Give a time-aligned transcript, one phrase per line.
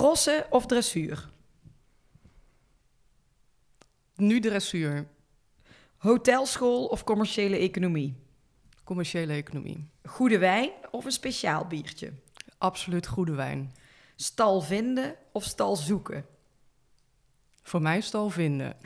[0.00, 1.30] Crossen of dressuur?
[4.16, 5.06] Nu dressuur.
[5.96, 8.14] Hotelschool of commerciële economie?
[8.84, 9.88] Commerciële economie.
[10.04, 12.12] Goede wijn of een speciaal biertje?
[12.58, 13.74] Absoluut goede wijn.
[14.16, 16.26] Stal vinden of stal zoeken?
[17.62, 18.76] Voor mij stal vinden.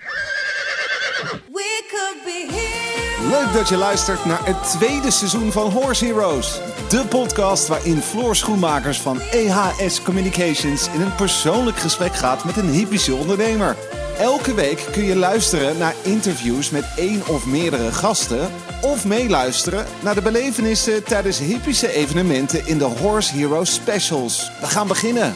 [1.52, 2.83] We could be here.
[3.30, 6.60] Leuk dat je luistert naar het tweede seizoen van Horse Heroes.
[6.88, 12.68] De podcast waarin Floor Schoenmakers van EHS Communications in een persoonlijk gesprek gaat met een
[12.68, 13.76] hypische ondernemer.
[14.18, 18.50] Elke week kun je luisteren naar interviews met één of meerdere gasten.
[18.82, 24.50] Of meeluisteren naar de belevenissen tijdens hypische evenementen in de Horse Heroes Specials.
[24.60, 25.34] We gaan beginnen.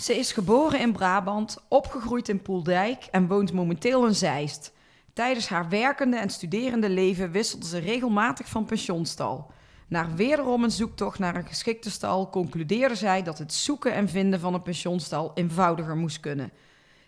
[0.00, 4.72] Ze is geboren in Brabant, opgegroeid in Poeldijk en woont momenteel in Zeist.
[5.18, 9.50] Tijdens haar werkende en studerende leven wisselde ze regelmatig van pensioenstal.
[9.88, 14.40] Na wederom een zoektocht naar een geschikte stal concludeerde zij dat het zoeken en vinden
[14.40, 16.50] van een pensioenstal eenvoudiger moest kunnen.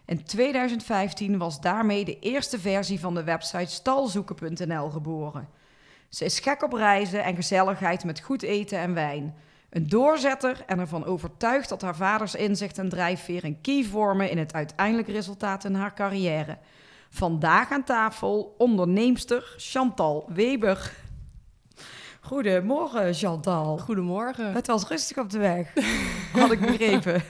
[0.04, 5.48] In 2015 was daarmee de eerste versie van de website stalzoeken.nl geboren.
[6.08, 9.34] Ze is gek op reizen en gezelligheid met goed eten en wijn.
[9.70, 14.38] Een doorzetter en ervan overtuigd dat haar vaders inzicht en drijfveer een key vormen in
[14.38, 16.58] het uiteindelijk resultaat in haar carrière.
[17.10, 20.92] Vandaag aan tafel onderneemster Chantal Weber.
[22.20, 23.78] Goedemorgen Chantal.
[23.78, 24.52] Goedemorgen.
[24.52, 25.72] Het was rustig op de weg,
[26.32, 27.22] had ik begrepen.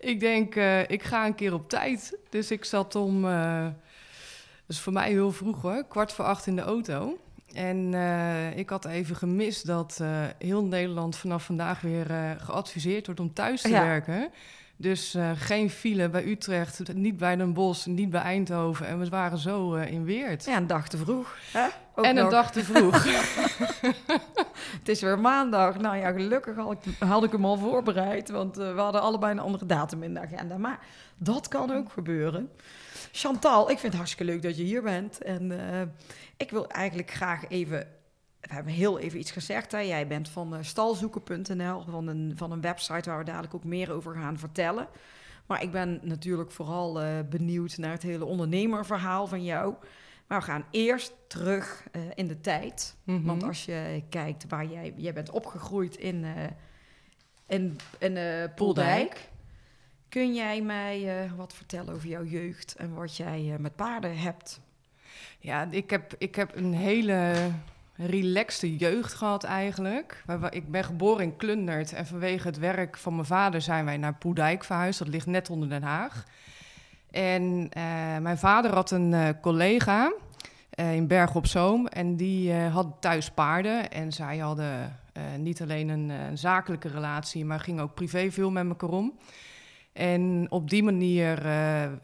[0.00, 2.18] Ik denk, eh, ik ga een keer op tijd.
[2.30, 3.72] Dus ik zat om, dat
[4.66, 7.18] is voor mij heel vroeg hoor, kwart voor acht in de auto.
[7.54, 10.00] En eh, ik had even gemist dat
[10.38, 13.84] heel Nederland vanaf vandaag weer geadviseerd wordt om thuis te Ja.
[13.84, 14.30] werken.
[14.80, 18.86] Dus eh, geen file bij Utrecht, niet bij Den Bosch, niet bij Eindhoven.
[18.86, 20.44] En we waren zo eh, in Weert.
[20.44, 21.36] Ja, een dag te vroeg.
[21.52, 21.66] Hè?
[21.94, 23.04] Ook en een dag te vroeg.
[24.78, 25.78] Het is weer maandag.
[25.78, 28.28] Nou ja, gelukkig had ik, had ik hem al voorbereid.
[28.28, 30.58] Want eh, we hadden allebei een andere datum in de agenda.
[30.58, 30.78] Maar
[31.16, 32.50] dat kan ook gebeuren.
[33.12, 35.22] Chantal, ik vind het hartstikke leuk dat je hier bent.
[35.22, 35.52] En
[36.36, 37.86] ik wil eigenlijk graag even...
[38.48, 39.72] We hebben heel even iets gezegd.
[39.72, 39.78] Hè?
[39.78, 43.92] Jij bent van eh, stalzoeken.nl, van een, van een website waar we dadelijk ook meer
[43.92, 44.88] over gaan vertellen.
[45.46, 49.74] Maar ik ben natuurlijk vooral eh, benieuwd naar het hele ondernemerverhaal van jou.
[50.26, 52.96] Maar we gaan eerst terug eh, in de tijd.
[53.04, 53.22] Mhm.
[53.22, 54.92] Want als je kijkt waar jij...
[54.96, 56.26] Jij bent opgegroeid in,
[57.46, 58.18] in, in
[58.54, 59.28] Poeldijk.
[60.08, 64.60] Kun jij mij wat vertellen over jouw jeugd en wat jij met paarden hebt?
[65.38, 67.50] Ja, ik heb, ik heb een hele
[67.98, 70.24] relaxte jeugd gehad eigenlijk.
[70.50, 74.14] Ik ben geboren in Klundert en vanwege het werk van mijn vader zijn wij naar
[74.14, 74.98] Poedijk verhuisd.
[74.98, 76.24] Dat ligt net onder Den Haag.
[77.10, 77.82] En eh,
[78.18, 80.12] mijn vader had een eh, collega
[80.70, 83.90] eh, in Berg op Zoom en die had thuis paarden.
[83.90, 84.96] En zij hadden
[85.38, 89.18] niet alleen een, een zakelijke relatie, maar ging ook privé veel met elkaar om.
[89.92, 91.42] En op die manier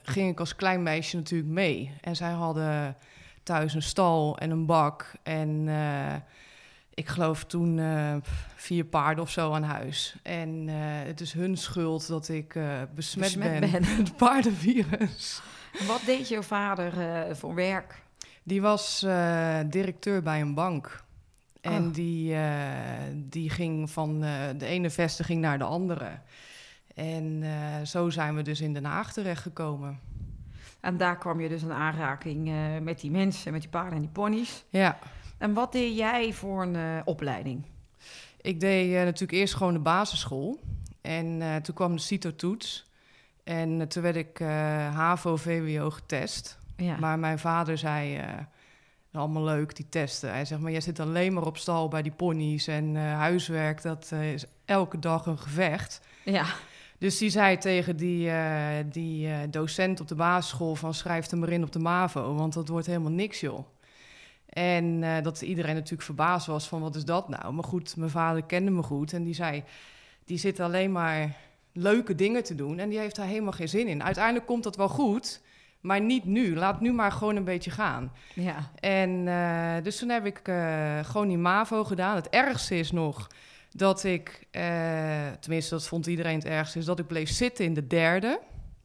[0.03, 1.93] ging ik als klein meisje natuurlijk mee.
[2.01, 2.97] En zij hadden
[3.45, 5.13] thuis een stal en een bak.
[5.23, 6.15] En eh,
[6.95, 8.17] ik geloof toen eh,
[8.55, 10.17] vier paarden of zo aan huis.
[10.23, 10.75] En eh,
[11.07, 12.49] het is hun schuld dat ik
[12.95, 13.71] besmet, Besmet ben ben.
[13.71, 15.43] met het paardenvirus.
[15.87, 16.93] Wat deed jouw vader
[17.37, 18.03] voor werk?
[18.43, 19.01] Die was
[19.67, 21.03] directeur bij een bank.
[21.61, 21.93] En Oh.
[21.95, 22.37] die,
[23.15, 24.21] die ging van
[24.57, 26.19] de ene vestiging naar de andere.
[26.95, 27.43] En
[27.87, 30.01] zo zijn we dus in Den Haag terechtgekomen.
[30.85, 34.01] En daar kwam je dus in aanraking eh, met die mensen, met die paarden en
[34.01, 34.65] die ponies.
[34.69, 34.99] Ja,
[35.39, 37.63] En wat deed jij voor een eh, opleiding?
[38.41, 40.61] Ik deed eh, natuurlijk eerst gewoon de basisschool.
[41.01, 42.91] En toen kwam de CITO-toets.
[43.45, 44.39] En toen werd ik
[44.93, 46.59] HAVO-VWO getest.
[46.77, 46.97] Ja.
[46.97, 48.21] Maar mijn vader zei,
[49.13, 50.31] allemaal leuk, die testen.
[50.31, 52.67] Hij zegt, maar jij zit alleen maar op stal bij die ponies.
[52.67, 56.01] En huiswerk, dat is elke dag een gevecht.
[56.25, 56.47] ja.
[56.99, 60.95] Dus die zei tegen die, eh, die eh, docent op de basisschool van...
[60.95, 63.67] schrijf er maar in op de MAVO, want dat wordt helemaal niks, joh.
[64.49, 67.53] En eh, dat iedereen natuurlijk verbaasd was van, wat is dat nou?
[67.53, 69.63] Maar goed, mijn vader kende me goed en die zei...
[70.25, 71.37] die zit alleen maar
[71.73, 74.03] leuke dingen te doen en die heeft daar helemaal geen zin in.
[74.03, 75.41] Uiteindelijk komt dat wel goed,
[75.81, 76.57] maar niet nu.
[76.57, 78.13] Laat nu maar gewoon een beetje gaan.
[78.35, 78.71] ja.
[78.81, 79.25] En
[79.83, 80.41] dus toen heb ik
[81.03, 82.17] gewoon die MAVO gedaan.
[82.17, 83.29] Het ergste is nog
[83.77, 84.63] dat ik, eh,
[85.41, 88.41] tenminste dat vond iedereen het ergste, is dat ik bleef zitten in de derde.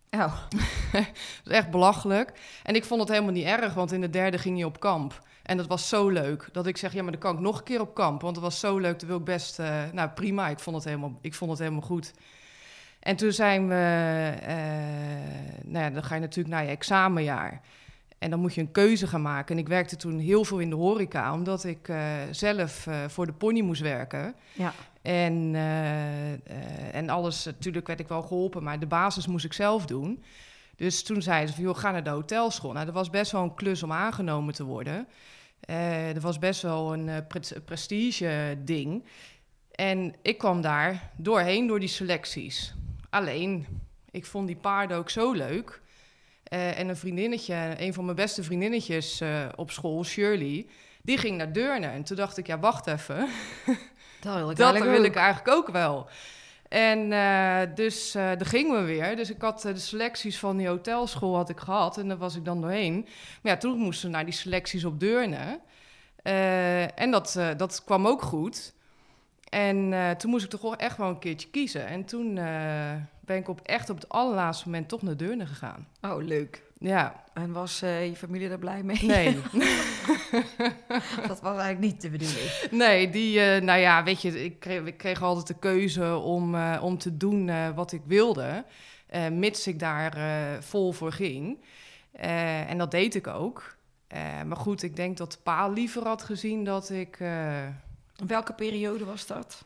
[0.10, 0.34] Oh,
[0.92, 1.06] Dat
[1.46, 2.32] is echt belachelijk.
[2.64, 5.22] En ik vond het helemaal niet erg, want in de derde ging je op kamp.
[5.44, 7.64] En dat was zo leuk dat ik zeg, ja, maar dan kan ik nog een
[7.64, 8.22] keer op kamp.
[8.22, 9.60] Want het was zo leuk, dat wil ik best...
[9.60, 12.14] eh, nou, prima, ik vond, het helemaal, ik vond het helemaal goed.
[13.00, 13.76] En toen zijn we...
[14.42, 14.56] eh,
[15.64, 17.62] nou ja, dan ga je natuurlijk naar je examenjaar.
[18.20, 19.56] En dan moet je een keuze gaan maken.
[19.56, 23.26] En ik werkte toen heel veel in de horeca, omdat ik eh, zelf eh, voor
[23.26, 24.36] de pony moest werken.
[24.54, 24.74] ja.
[25.02, 29.86] En, eh, en alles, natuurlijk werd ik wel geholpen, maar de basis moest ik zelf
[29.86, 30.24] doen.
[30.76, 32.72] Dus toen zeiden ze van, joh, ga naar de hotelschool.
[32.72, 35.08] Nou, dat was best wel een klus om aangenomen te worden.
[36.14, 39.04] Dat was best wel een pre- prestige ding.
[39.72, 42.74] En ik kwam daar doorheen door die selecties.
[43.10, 43.66] Alleen,
[44.12, 45.82] ik vond die paarden ook zo leuk.
[46.50, 50.66] Eh, en een vriendinnetje, een van mijn beste vriendinnetjes eh, op school, Shirley,
[51.02, 51.88] die ging naar Deurne.
[51.88, 53.18] En toen dacht ik, ja, wacht even.
[54.22, 55.16] Dat wil ik Dat eigenlijk wil ook.
[55.16, 56.08] ik eigenlijk ook wel.
[56.70, 59.16] En eh, dus daar gingen we weer.
[59.16, 61.98] Dus ik had de selecties van die hotelschool had ik gehad.
[61.98, 63.08] En daar was ik dan doorheen.
[63.42, 65.60] Maar ja, toen moesten we naar die selecties op Deurne.
[66.96, 68.74] En dat, dat kwam ook goed.
[69.50, 71.88] En toen moest ik toch wel echt wel een keertje kiezen.
[71.88, 72.40] En toen
[73.30, 75.88] ben ik op, echt op het allerlaatste moment toch naar Deurne gegaan.
[76.02, 76.64] Oh, leuk.
[76.80, 79.04] Ja, En was eh, je familie er blij mee?
[79.04, 79.34] nee.
[81.28, 82.68] dat was eigenlijk niet de bedoeling.
[82.72, 86.56] Nee, die, eh, nou ja, weet je, ik kreeg, ik kreeg altijd de keuze om,
[86.56, 88.66] eh, om te doen wat ik wilde,
[89.32, 90.18] mits ik daar
[90.64, 91.58] vol voor ging.
[92.68, 93.76] En dat deed ik ook.
[94.46, 97.18] Maar goed, ik denk dat Pa liever had gezien dat ik.
[98.28, 99.66] Welke periode was dat?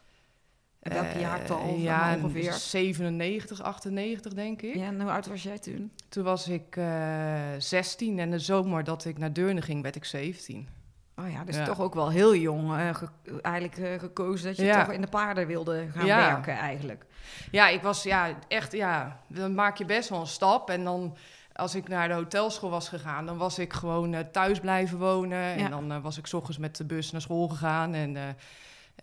[0.83, 2.53] En welke eh, jaartal ja, ja, ongeveer?
[2.53, 4.75] 97, 98 denk ik.
[4.75, 5.91] Ja, en hoe oud was jij toen?
[6.09, 10.05] Toen was ik eh 16 en de zomer dat ik naar Deurne ging, werd ik
[10.05, 10.67] 17.
[11.15, 11.65] Oh ja, dus Ja.
[11.65, 14.83] toch ook wel heel jong eh, ge- eigenlijk eh, gekozen dat je Ja.
[14.85, 16.17] toch in de paarden wilde gaan Ja.
[16.17, 17.05] werken eigenlijk.
[17.51, 20.69] Ja, ik was ja, echt, ja, dan maak je best wel een stap.
[20.69, 21.15] En dan,
[21.53, 25.55] als ik naar de hotelschool was gegaan, dan was ik gewoon eh, thuis blijven wonen.
[25.55, 27.93] En dan eh, was ik 's ochtends met de bus naar school gegaan.
[27.93, 28.17] En,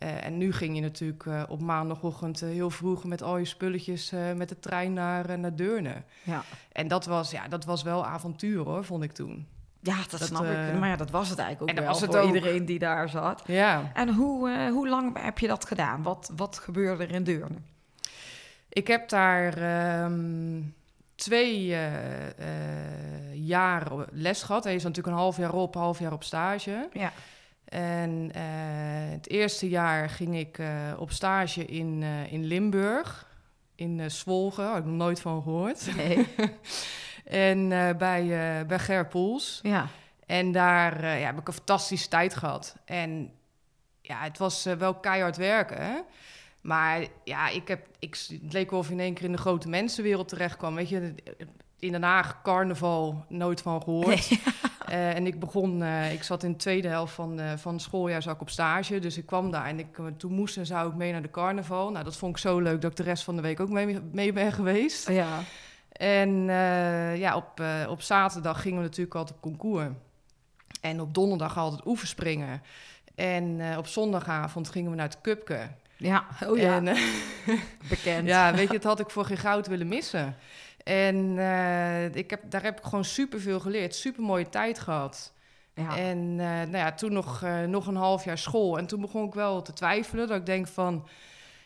[0.01, 3.45] eh, en nu ging je natuurlijk eh, op maandagochtend eh, heel vroeg met al je
[3.45, 6.03] spulletjes met de trein naar, naar Deurne.
[6.23, 6.43] Ja,
[6.73, 9.47] En dat was, ja, dat was wel avontuur hoor, vond ik toen.
[9.81, 10.79] ja dat, Dat, snap ik.
[10.79, 12.35] Maar ja, dat was het eigenlijk ook en wel dat was voor het ook.
[12.35, 13.43] iedereen die daar zat.
[13.47, 13.91] Ja.
[13.95, 16.03] En hoe, hoe lang heb je dat gedaan?
[16.03, 17.57] Wat, wat gebeurde er in Deurne?
[18.69, 20.61] Ik heb daar ehm,
[21.15, 21.77] twee
[23.33, 24.65] jaar les gehad.
[24.65, 26.89] En je is natuurlijk een half jaar op, half jaar op stage.
[26.93, 27.13] Ja.
[27.71, 28.43] En eh,
[29.11, 30.69] het eerste jaar ging ik eh,
[30.99, 33.29] op stage in, eh, in Limburg,
[33.75, 35.97] in Zwolgen, had ik nog nooit van gehoord.
[35.97, 36.27] Nee.
[37.25, 37.69] En
[37.99, 38.27] bij,
[38.67, 39.61] bij Ger Poels.
[39.63, 39.87] ja.
[40.27, 42.77] En daar ja, heb ik een fantastische tijd gehad.
[42.85, 43.33] En
[44.01, 45.83] ja, het was wel keihard werken.
[45.83, 45.99] hè.
[46.63, 49.69] Maar ja, ik heb, ik, het leek wel of in één keer in de grote
[49.69, 50.75] mensenwereld terecht kwam.
[50.75, 51.15] Weet je,
[51.81, 54.31] in Den Haag carnaval nooit van gehoord.
[54.91, 57.83] Eh, en ik begon, eh, ik zat in de tweede helft van, eh, van het
[57.83, 58.99] schooljaar zat ik op stage.
[58.99, 59.87] Dus ik kwam daar en ik,
[60.17, 61.91] toen moest en zou ik mee naar de carnaval.
[61.91, 64.01] Nou, dat vond ik zo leuk dat ik de rest van de week ook mee,
[64.13, 65.09] mee ben geweest.
[65.09, 65.39] Ja.
[65.93, 66.45] En
[67.19, 69.89] ja, op, op zaterdag gingen we natuurlijk altijd op concours.
[70.81, 72.63] En op donderdag altijd oefenspringen.
[73.15, 75.69] En op zondagavond gingen we naar het Cupke.
[75.97, 76.27] Ja.
[76.47, 76.97] Oh ja, En,
[77.89, 78.29] bekend.
[78.35, 80.37] ja, weet je, dat had ik voor geen goud willen missen.
[80.91, 83.95] En eh, ik heb, daar heb ik gewoon superveel geleerd.
[83.95, 85.33] Super mooie tijd gehad.
[85.75, 85.97] Ja.
[85.97, 88.79] En eh, nou ja, toen nog, eh, nog een half jaar school.
[88.79, 90.29] En toen begon ik wel te twijfelen.
[90.29, 91.09] Dat ik denk van,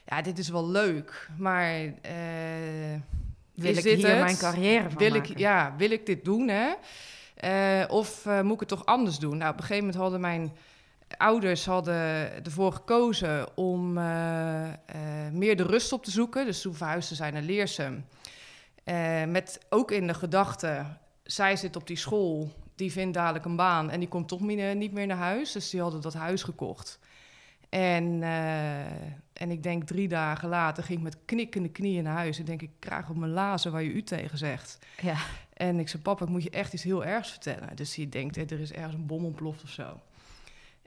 [0.07, 1.29] ja, dit is wel leuk.
[1.39, 1.73] Maar
[3.55, 4.21] Wil ik dit hier het?
[4.21, 5.31] mijn carrière van wil maken?
[5.31, 7.85] ik, ja, wil ik dit doen, hè?
[7.85, 9.37] Of moet ik het toch anders doen?
[9.37, 10.53] Nou, op een gegeven moment hadden mijn
[11.17, 11.95] ouders hadden
[12.45, 13.93] ervoor gekozen om
[15.33, 16.47] meer de rust op te zoeken.
[16.47, 18.05] Dus toen verhuisden zij naar Leersum.
[18.85, 20.85] Eh, met ook in de gedachte,
[21.23, 24.93] zij zit op die school, die vindt dadelijk een baan en die komt toch niet,
[24.93, 25.53] meer naar huis.
[25.53, 26.99] Dus die hadden dat huis gekocht.
[27.69, 28.85] En, eh,
[29.33, 32.39] en ik denk drie dagen later ging ik met knikkende knieën naar huis.
[32.39, 34.79] Ik denk, ik krijg op mijn lazen waar je u tegen zegt.
[35.01, 35.17] Ja.
[35.53, 37.77] En ik zei, papa, ik moet je echt iets heel ergs vertellen.
[37.77, 40.01] Dus hij denkt, er is ergens een bom ontploft of zo.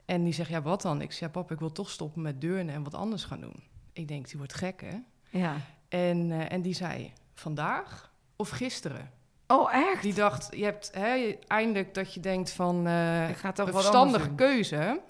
[0.04, 1.00] En die zegt, ja, wat dan?
[1.00, 3.62] Ik zei, ja, papa, ik wil toch stoppen met deurnen en wat anders gaan doen.
[3.92, 4.98] Ik denk, die wordt gek, hè?
[5.38, 5.56] ja.
[5.88, 9.10] En, eh, en die zei, vandaag of gisteren?
[9.46, 10.02] Oh, echt?
[10.02, 12.86] Die dacht, je hebt hè, eindelijk dat je denkt van...
[12.86, 15.00] eh, Ik ga toch een verstandige keuze.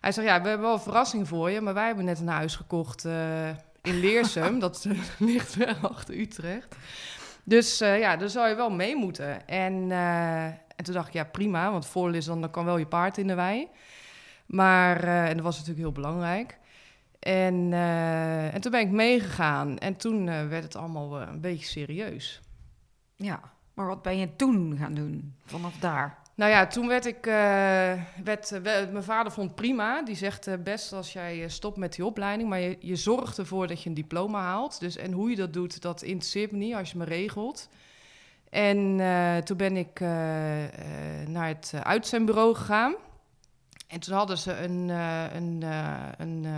[0.00, 1.60] Hij zegt, ja, we hebben wel een verrassing voor je...
[1.60, 3.48] maar wij hebben net een huis gekocht eh,
[3.82, 4.58] in Leersum.
[4.66, 4.86] dat
[5.18, 6.76] ligt wel achter Utrecht.
[7.44, 9.48] Dus eh, ja, daar zou je wel mee moeten.
[9.48, 12.86] En, eh, en toen dacht ik, ja, prima, want voorlis dan, dan kan wel je
[12.86, 13.68] paard in de wei.
[14.46, 16.58] Maar, en dat was natuurlijk heel belangrijk.
[17.26, 19.78] En, eh, en toen ben ik meegegaan.
[19.78, 22.40] En toen eh, werd het allemaal eh, een beetje serieus.
[23.16, 23.40] Ja.
[23.74, 25.34] Maar wat ben je toen gaan doen?
[25.44, 26.18] Vanaf daar?
[26.34, 27.24] Nou ja, toen werd ik.
[28.24, 30.02] werd, we- mijn vader vond prima.
[30.02, 32.48] Die zegt best als jij stopt met die opleiding.
[32.48, 34.80] Maar je, je zorgt ervoor dat je een diploma haalt.
[34.80, 37.68] Dus, en hoe je dat doet, dat interesseert me niet als je me regelt.
[38.50, 38.96] En
[39.44, 40.00] toen ben ik
[41.28, 42.94] naar het uitzendbureau gegaan.
[43.86, 46.52] En toen hadden ze een, eh, een, eh, een, eh,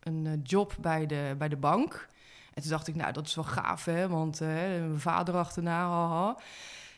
[0.00, 2.08] een job bij de, bij de bank.
[2.54, 4.08] En toen dacht ik, nou, dat is wel gaaf, hè?
[4.08, 6.36] Want mijn vader achterna, haha.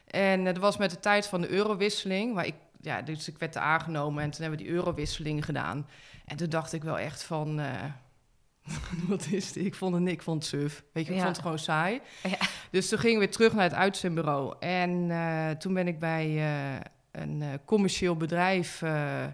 [0.07, 2.35] En het was met de tijd van de eurowisseling.
[2.35, 5.87] Maar ik, ja, dus ik werd er aangenomen en toen hebben we die eurowisseling gedaan.
[6.25, 7.61] En toen dacht ik wel echt van...
[9.09, 9.65] wat is dit?
[9.65, 10.85] Ik vond het, ik vond het suf.
[10.93, 11.23] Weet je, ik Ja.
[11.25, 12.01] vond het gewoon saai.
[12.23, 12.39] Ja.
[12.71, 14.55] Dus toen gingen we weer terug naar het uitzendbureau.
[14.61, 15.09] En
[15.59, 16.27] toen ben ik bij
[17.21, 19.25] een eh, commercieel bedrijf eh,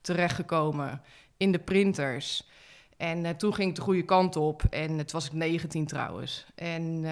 [0.00, 1.02] terechtgekomen
[1.36, 2.48] in de printers.
[2.96, 4.62] En eh, toen ging ik de goede kant op.
[4.70, 6.46] En het was ik 19 trouwens.
[6.54, 7.04] En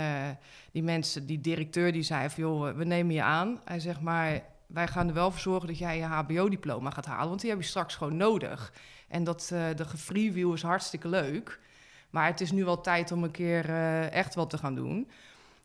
[0.72, 2.42] die mensen, die directeur, die zei van...
[2.42, 3.60] joh, we nemen je aan.
[3.64, 7.28] Hij zegt maar, wij gaan er wel voor zorgen dat jij je hbo-diploma gaat halen.
[7.28, 8.72] Want die heb je straks gewoon nodig.
[9.08, 11.60] En dat de gefreewheel is hartstikke leuk.
[12.10, 13.70] Maar het is nu wel tijd om een keer
[14.10, 15.08] echt wat te gaan doen.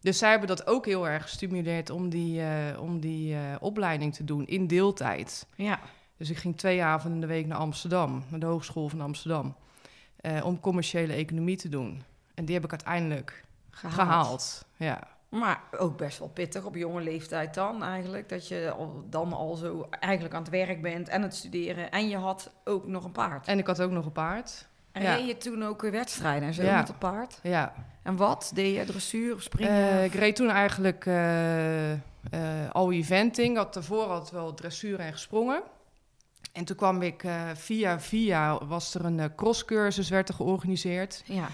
[0.01, 4.13] Dus zij hebben dat ook heel erg gestimuleerd om die, eh, om die eh, opleiding
[4.13, 5.47] te doen in deeltijd.
[5.55, 5.79] Ja.
[6.17, 9.55] Dus ik ging twee avonden in de week naar Amsterdam, naar de Hogeschool van Amsterdam,
[10.15, 12.03] eh, om commerciële economie te doen.
[12.33, 14.65] En die heb ik uiteindelijk gehaald.
[14.75, 14.99] Ja.
[15.29, 18.29] Maar ook best wel pittig op jonge leeftijd dan eigenlijk.
[18.29, 18.73] Dat je
[19.09, 21.91] dan al zo eigenlijk aan het werk bent en het studeren.
[21.91, 23.47] En je had ook nog een paard.
[23.47, 24.67] En ik had ook nog een paard.
[24.91, 25.15] En ja.
[25.15, 26.77] reed je toen ook weer wedstrijden en zo Ja.
[26.77, 27.39] met het paard?
[27.43, 27.73] Ja.
[28.07, 28.51] En wat?
[28.53, 29.71] Deed je dressuur of springen?
[29.73, 31.99] Eh, ik reed toen eigenlijk eh, eh,
[32.71, 33.57] al eventing.
[33.57, 35.61] Had daarvoor had wel dressuur en gesprongen.
[36.51, 37.23] En toen kwam ik
[37.53, 41.23] via via was er een crosscursus werd er georganiseerd.
[41.25, 41.49] ja.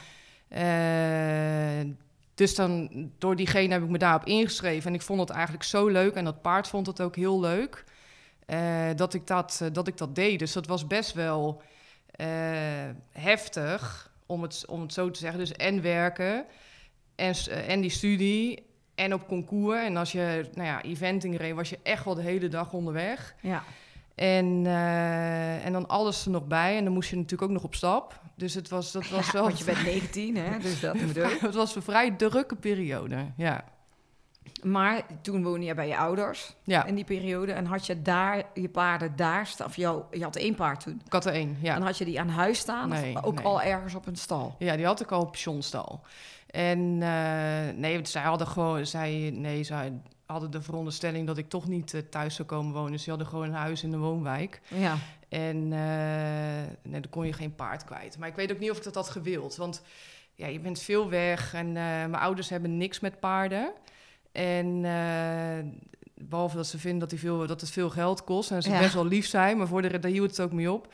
[2.33, 4.89] Dus dan door diegene heb ik me daarop ingeschreven.
[4.89, 6.15] En ik vond het eigenlijk zo leuk.
[6.15, 7.83] En dat paard vond het ook heel leuk.
[8.95, 10.39] dat, ik dat, dat ik dat deed.
[10.39, 11.61] Dus dat was best wel
[13.11, 15.39] heftig, om het, om het zo te zeggen.
[15.39, 16.45] Dus en werken,
[17.15, 19.85] en, eh, en die studie, en op concours.
[19.85, 23.35] En als je, nou ja, eventing reed, was je echt wel de hele dag onderweg.
[23.41, 23.63] ja.
[24.15, 26.77] En, eh, en dan alles er nog bij.
[26.77, 28.21] En dan moest je natuurlijk ook nog op stap.
[28.35, 29.43] Dus het was, dat was Ja, wel...
[29.43, 30.59] Want je bent 19, hè?
[30.59, 31.39] Dus dat ook.
[31.39, 33.63] Het was een vrij drukke periode, ja.
[34.63, 37.51] Maar toen woonde je bij je ouders Ja, in die periode.
[37.51, 39.67] En had je daar je paarden daar staan?
[39.67, 41.01] Of jou, je had één paard toen.
[41.05, 41.75] ik had er één, ja.
[41.75, 42.89] En had je die aan huis staan?
[42.89, 43.45] Nee, of ook nee.
[43.45, 44.55] al ergens op een stal?
[44.59, 46.01] Ja, die had ik al op pensionstal.
[46.47, 48.85] En eh, nee, zij hadden gewoon...
[48.85, 49.93] Zij, nee, zij
[50.25, 52.91] hadden de veronderstelling dat ik toch niet eh, thuis zou komen wonen.
[52.91, 54.61] Dus die hadden gewoon een huis in de woonwijk.
[54.67, 54.97] Ja.
[55.29, 58.17] En eh, nee, dan kon je geen paard kwijt.
[58.17, 59.55] Maar ik weet ook niet of ik dat had gewild.
[59.55, 59.81] Want
[60.35, 61.53] ja, je bent veel weg.
[61.53, 63.73] En mijn ouders hebben niks met paarden.
[64.33, 65.65] En eh,
[66.15, 68.51] behalve dat ze vinden dat, die veel, dat het veel geld kost.
[68.51, 68.79] En ze Ja.
[68.79, 69.57] best wel lief zijn.
[69.57, 70.93] Maar voor de, daar hield het ook mee op.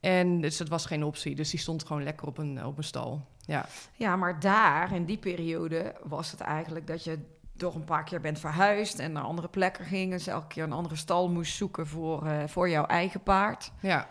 [0.00, 1.34] En dus het was geen optie.
[1.34, 3.26] Dus die stond gewoon lekker op een, op een stal.
[3.46, 7.18] Ja, ja, maar daar, in die periode, was het eigenlijk dat je
[7.56, 10.10] toch een paar keer bent verhuisd en naar andere plekken ging.
[10.12, 13.72] Dus elke keer een andere stal moest zoeken voor, eh, voor jouw eigen paard.
[13.80, 14.08] ja.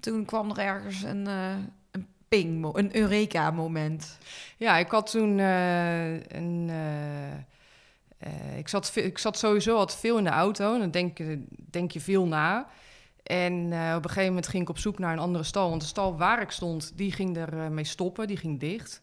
[0.00, 1.50] Toen kwam er ergens een, eh,
[1.90, 4.18] een ping, een Eureka-moment.
[4.56, 6.70] Ja, ik had toen een.
[8.20, 10.74] Eh, ik, zat, ik zat sowieso altijd veel in de auto.
[10.74, 12.68] En dan denk je, denk je veel na.
[13.22, 15.68] En eh, op een gegeven moment ging ik op zoek naar een andere stal.
[15.68, 18.26] Want de stal waar ik stond, die ging er eh, mee stoppen.
[18.26, 19.02] Die ging dicht.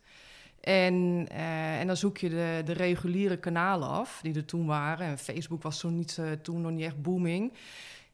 [0.60, 5.08] En, eh, en dan zoek je de, de reguliere kanalen af, die er toen waren.
[5.08, 7.54] En Facebook was toen, niet, toen nog niet echt booming.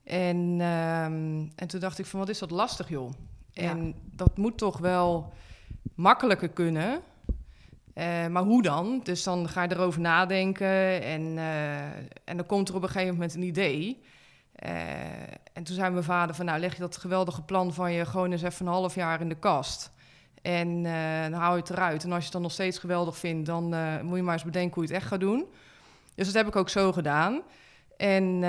[0.04, 3.12] En, ehm, en toen dacht ik van, wat is dat lastig, joh.
[3.52, 3.70] Ja.
[3.70, 5.34] En dat moet toch wel
[5.96, 7.02] makkelijker kunnen.
[7.94, 9.00] Eh, maar hoe dan?
[9.04, 11.82] Dus dan ga je erover nadenken en, eh,
[12.24, 14.04] en dan komt er op een gegeven moment een idee.
[14.56, 14.72] Eh,
[15.54, 18.32] en toen zei mijn vader van, nou leg je dat geweldige plan van je gewoon
[18.32, 19.92] eens even een half jaar in de kast.
[20.42, 20.84] En
[21.32, 22.04] dan hou je het eruit.
[22.04, 23.64] En als je het dan nog steeds geweldig vindt, dan
[24.04, 25.46] moet je maar eens bedenken hoe je het echt gaat doen.
[26.16, 27.42] Dus dat heb ik ook zo gedaan.
[27.98, 28.40] En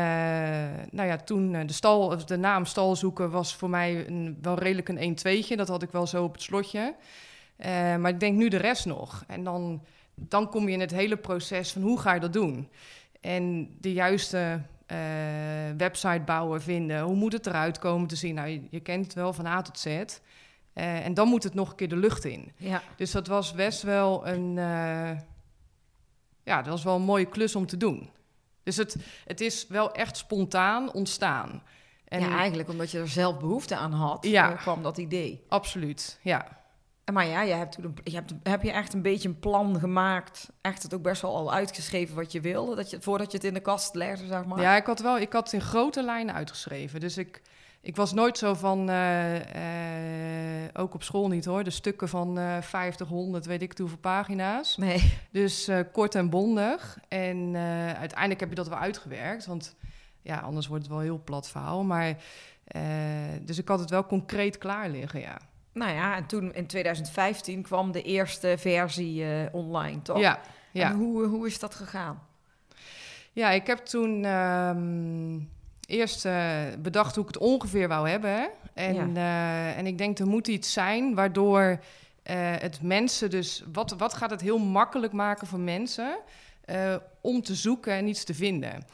[0.91, 4.89] nou ja, toen de, stal, de naam stal zoeken was voor mij een, wel redelijk
[4.89, 6.95] een 1 2 Dat had ik wel zo op het slotje.
[7.57, 9.25] Eh, maar ik denk nu de rest nog.
[9.27, 9.85] En dan,
[10.15, 12.69] dan kom je in het hele proces van hoe ga je dat doen?
[13.21, 14.99] En de juiste eh,
[15.77, 17.01] website bouwen, vinden.
[17.03, 18.35] Hoe moet het eruit komen te zien?
[18.35, 19.87] Nou, je, je kent het wel van A tot Z.
[19.87, 22.53] Eh, en dan moet het nog een keer de lucht in.
[22.57, 22.83] Ja.
[22.97, 24.55] Dus dat was best wel een...
[26.45, 28.11] ja, dat was wel een mooie klus om te doen.
[28.63, 28.97] Dus het,
[29.27, 31.63] het is wel echt spontaan ontstaan.
[32.05, 34.53] En ja, eigenlijk omdat je er zelf behoefte aan had, Ja.
[34.53, 35.45] kwam dat idee.
[35.49, 36.64] absoluut, ja.
[37.13, 39.79] Maar ja, je hebt toen een, je hebt, heb je echt een beetje een plan
[39.79, 43.37] gemaakt, echt het ook best wel al uitgeschreven wat je wilde, dat je, voordat je
[43.37, 44.61] het in de kast legde, zeg maar.
[44.61, 47.01] Ja, ik had wel, ik had in grote lijnen uitgeschreven.
[47.01, 47.43] Dus ik,
[47.81, 52.39] ik was nooit zo van, eh, eh, ook op school niet hoor, de stukken van
[52.39, 54.77] eh 50, 100, weet ik hoeveel pagina's.
[54.77, 55.19] Nee.
[55.31, 56.99] Dus eh, kort en bondig.
[57.09, 57.57] En
[57.99, 59.77] uiteindelijk heb je dat wel uitgewerkt, want
[60.23, 61.85] ja, anders wordt het wel een heel plat verhaal.
[61.85, 62.17] Maar
[63.41, 65.39] dus ik had het wel concreet klaar liggen, ja.
[65.75, 70.19] Nou ja, en toen in 2015 kwam de eerste versie eh, online, toch?
[70.19, 70.41] Ja,
[70.71, 70.91] ja.
[70.91, 72.23] En hoe, hoe is dat gegaan?
[73.33, 75.39] Ja, ik heb toen ehm,
[75.87, 78.31] eerst eh, bedacht hoe ik het ongeveer wou hebben.
[78.31, 78.47] hè.
[78.75, 81.79] En, eh, en ik denk, er moet iets zijn waardoor
[82.23, 83.65] eh, het mensen dus...
[83.73, 86.19] Wat, wat gaat het heel makkelijk maken voor mensen
[86.65, 88.85] eh, om te zoeken en iets te vinden?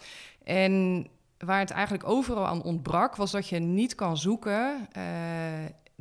[0.44, 1.06] En
[1.38, 4.88] waar het eigenlijk overal aan ontbrak, was dat je niet kan zoeken...
[4.92, 5.02] eh,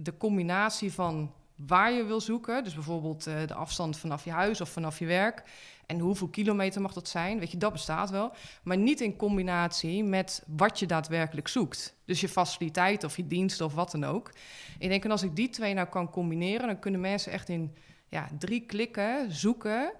[0.01, 2.63] de combinatie van waar je wil zoeken...
[2.63, 5.43] dus bijvoorbeeld eh, de afstand vanaf je huis of vanaf je werk...
[5.89, 7.39] En hoeveel kilometer mag dat zijn?
[7.39, 8.31] Weet je, dat bestaat wel.
[8.63, 11.95] Maar niet in combinatie met wat je daadwerkelijk zoekt.
[12.05, 14.31] Dus je faciliteit of je diensten of wat dan ook.
[14.79, 17.75] Ik denk, en als ik die twee nou kan combineren, dan kunnen mensen echt in
[18.07, 19.91] ja, drie klikken zoeken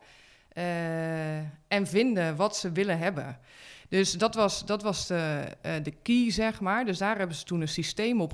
[0.49, 1.37] eh,
[1.67, 3.39] en vinden wat ze willen hebben.
[3.87, 6.85] Dus dat was, dat was de, eh, de key, zeg maar.
[6.85, 8.33] Dus daar hebben ze toen een systeem op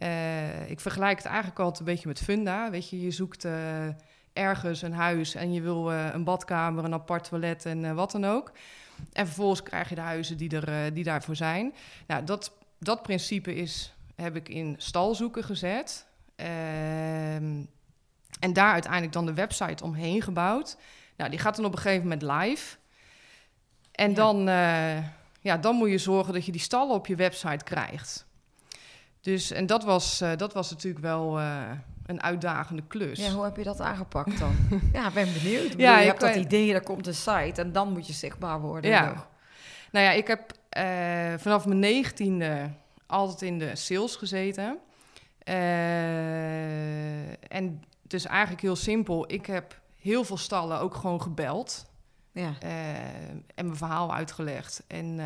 [0.00, 2.70] Eh, ik vergelijk het eigenlijk altijd een beetje met Funda.
[2.70, 3.52] Weet je, je zoekt eh,
[4.32, 8.24] ergens een huis en je wil eh, een badkamer, een apart toilet en wat dan
[8.24, 8.52] ook.
[9.12, 11.74] En vervolgens krijg je de huizen die, er, die daarvoor zijn.
[12.06, 16.06] Nou, dat, dat principe is, heb ik in stalzoeken gezet.
[16.36, 17.64] Ehm,
[18.40, 20.76] en daar uiteindelijk dan de website omheen gebouwd.
[21.16, 22.76] Nou, die gaat dan op een gegeven moment live.
[23.92, 24.14] En Ja.
[24.16, 24.36] dan,
[25.40, 28.28] ja, dan moet je zorgen dat je die stallen op je website krijgt.
[29.20, 31.70] Dus, en dat was, eh, dat was natuurlijk wel eh,
[32.06, 33.18] een uitdagende klus.
[33.18, 34.54] Ja, hoe heb je dat aangepakt dan?
[34.92, 35.68] ja, ik ben benieuwd.
[35.68, 38.60] Bedoel, Ja, je hebt dat idee, er komt een site en dan moet je zichtbaar
[38.60, 38.90] worden.
[38.90, 39.08] Ja.
[39.08, 39.28] nog.
[39.92, 40.84] Nou ja, ik heb eh,
[41.36, 42.70] vanaf mijn negentiende
[43.06, 44.78] altijd in de sales gezeten.
[47.48, 49.32] En dus eigenlijk heel simpel.
[49.32, 51.88] Ik heb heel veel stallen ook gewoon gebeld.
[52.32, 52.52] Ja.
[53.54, 54.82] en mijn verhaal uitgelegd.
[54.86, 55.20] En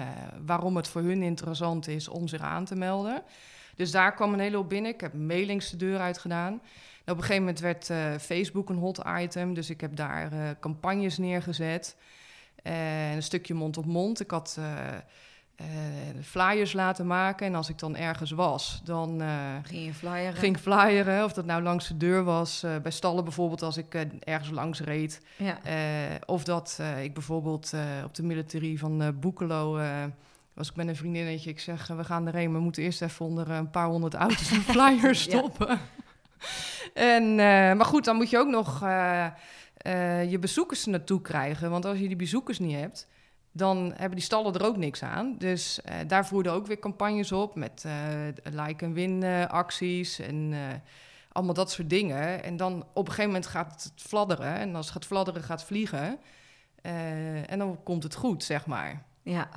[0.46, 3.22] waarom het voor hun interessant is om zich aan te melden.
[3.76, 4.92] Dus daar kwam een hele hoop binnen.
[4.92, 6.54] Ik heb mailings de deur uit gedaan.
[7.06, 9.54] Op een gegeven moment werd eh, Facebook een hot item.
[9.54, 11.96] Dus ik heb daar eh, campagnes neergezet.
[12.62, 14.20] Eh, een stukje mond op mond.
[14.20, 14.58] Ik had
[15.56, 15.66] eh,
[16.22, 17.46] flyers laten maken.
[17.46, 19.22] En als ik dan ergens was, dan
[19.62, 20.34] Ging je flyeren?
[20.34, 21.24] ging flyeren.
[21.24, 22.64] Of dat nou langs de deur was.
[22.82, 25.20] bij stallen bijvoorbeeld, als ik ergens langs reed.
[25.36, 25.58] Ja.
[26.26, 27.72] Of dat ik bijvoorbeeld
[28.04, 29.80] op de militarie van Boekelo...
[30.54, 31.50] eh, was ik met een vriendinnetje.
[31.50, 32.52] Ik zeg, eh, we gaan erheen.
[32.52, 35.30] We moeten eerst even onder een paar honderd auto's en flyers Ja.
[35.30, 35.78] stoppen.
[36.94, 37.36] en, eh,
[37.76, 39.26] maar goed, dan moet je ook nog eh,
[39.76, 41.70] eh, je bezoekers er naartoe krijgen.
[41.70, 43.08] Want als je die bezoekers niet hebt,
[43.52, 45.34] dan hebben die stallen er ook niks aan.
[45.38, 47.92] Dus eh, daar voerden ook weer campagnes op met eh
[48.42, 50.58] like-en-win eh, acties en eh,
[51.32, 52.42] allemaal dat soort dingen.
[52.44, 54.54] En dan op een gegeven moment gaat het fladderen.
[54.54, 56.18] En als het gaat fladderen, gaat het vliegen.
[56.82, 59.02] Eh, en dan komt het goed, zeg maar.
[59.22, 59.48] Ja,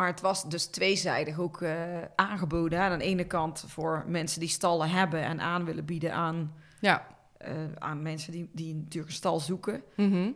[0.00, 1.74] maar het was dus tweezijdig ook eh,
[2.16, 2.80] aangeboden.
[2.80, 7.06] Aan de ene kant voor mensen die stallen hebben en aan willen bieden aan, Ja.
[7.36, 9.82] eh, aan mensen die, die natuurlijk een stal zoeken.
[9.96, 10.30] Mhm.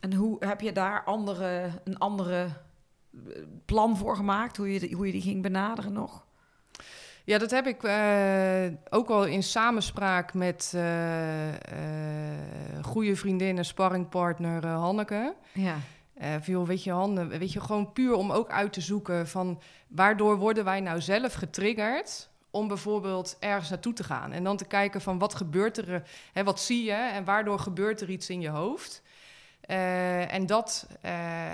[0.00, 4.56] En hoe heb je daar andere, een andere eh, plan voor gemaakt?
[4.56, 6.26] Hoe je, die- hoe je die ging benaderen nog?
[7.24, 7.76] Ja, dat heb ik
[8.90, 10.76] ook al in samenspraak met
[12.82, 15.34] goede vriendin en sparringpartner Hanneke.
[15.52, 15.74] Ja,
[16.18, 19.28] Eh van, joh, weet je, Hanne, weet je, gewoon puur om ook uit te zoeken
[19.28, 24.32] van waardoor worden wij nou zelf getriggerd om bijvoorbeeld ergens naartoe te gaan.
[24.32, 26.00] En dan te kijken van wat gebeurt er, eh,
[26.32, 29.02] hè, wat zie je en waardoor gebeurt er iets in je hoofd.
[29.60, 31.52] Eh, en dat eh,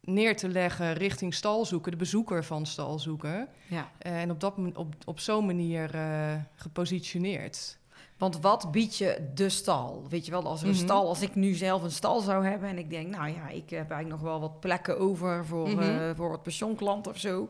[0.00, 3.48] neer te leggen richting stalzoeken, de bezoeker van stalzoeken.
[3.66, 3.90] ja.
[3.98, 7.78] Eh, en op, dat, op, op zo'n manier eh, gepositioneerd.
[8.24, 10.04] Want wat biedt je de stal?
[10.08, 10.82] Weet je wel, als er een Mhm.
[10.84, 13.70] stal, als ik nu zelf een stal zou hebben en ik denk, nou ja, ik
[13.70, 17.48] heb eigenlijk nog wel wat plekken over voor, eh, voor het pensionklant of zo.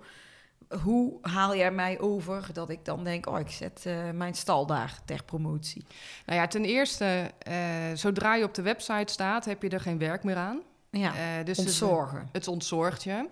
[0.82, 4.66] Hoe haal jij mij over dat ik dan denk, oh, ik zet eh, mijn stal
[4.66, 5.84] daar ter promotie?
[6.26, 7.54] Nou ja, ten eerste, eh,
[7.94, 10.60] zodra je op de website staat, heb je er geen werk meer aan.
[10.90, 11.12] Ja,
[11.44, 12.28] dus het- ontzorgen.
[12.32, 13.28] Het ontzorgt je.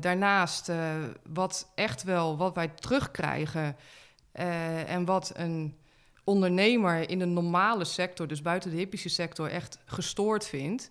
[0.00, 0.70] Daarnaast,
[1.32, 3.76] wat echt wel, wat wij terugkrijgen
[4.40, 5.74] eh, en wat een
[6.24, 10.90] ondernemer in een normale sector, dus buiten de hippische sector, echt gestoord vindt.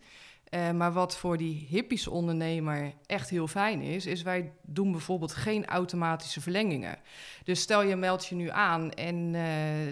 [0.49, 5.33] eh, maar wat voor die hippische ondernemer echt heel fijn is, is wij doen bijvoorbeeld
[5.33, 6.97] geen automatische verlengingen.
[7.43, 9.41] Dus stel je meldt je nu aan en eh,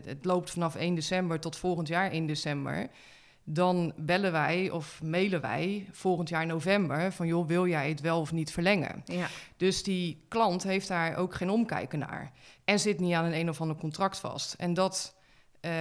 [0.05, 2.89] het loopt vanaf 1 december tot volgend jaar 1 december
[3.49, 8.19] dan bellen wij of mailen wij volgend jaar november van joh, wil jij het wel
[8.19, 9.01] of niet verlengen?
[9.05, 12.31] Ja, Dus die klant heeft daar ook geen omkijken naar
[12.63, 14.53] en zit niet aan een een of ander contract vast.
[14.53, 15.15] En dat
[15.59, 15.71] eh,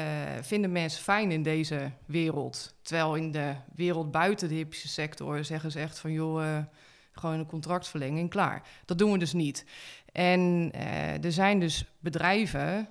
[0.41, 2.75] vinden mensen fijn in deze wereld.
[2.83, 6.65] Terwijl in de wereld buiten de hippische sector zeggen ze echt van joh, eh,
[7.13, 8.63] Gewoon een contractverlenging, klaar.
[8.85, 9.65] Dat doen we dus niet.
[10.13, 12.89] En eh, er zijn dus bedrijven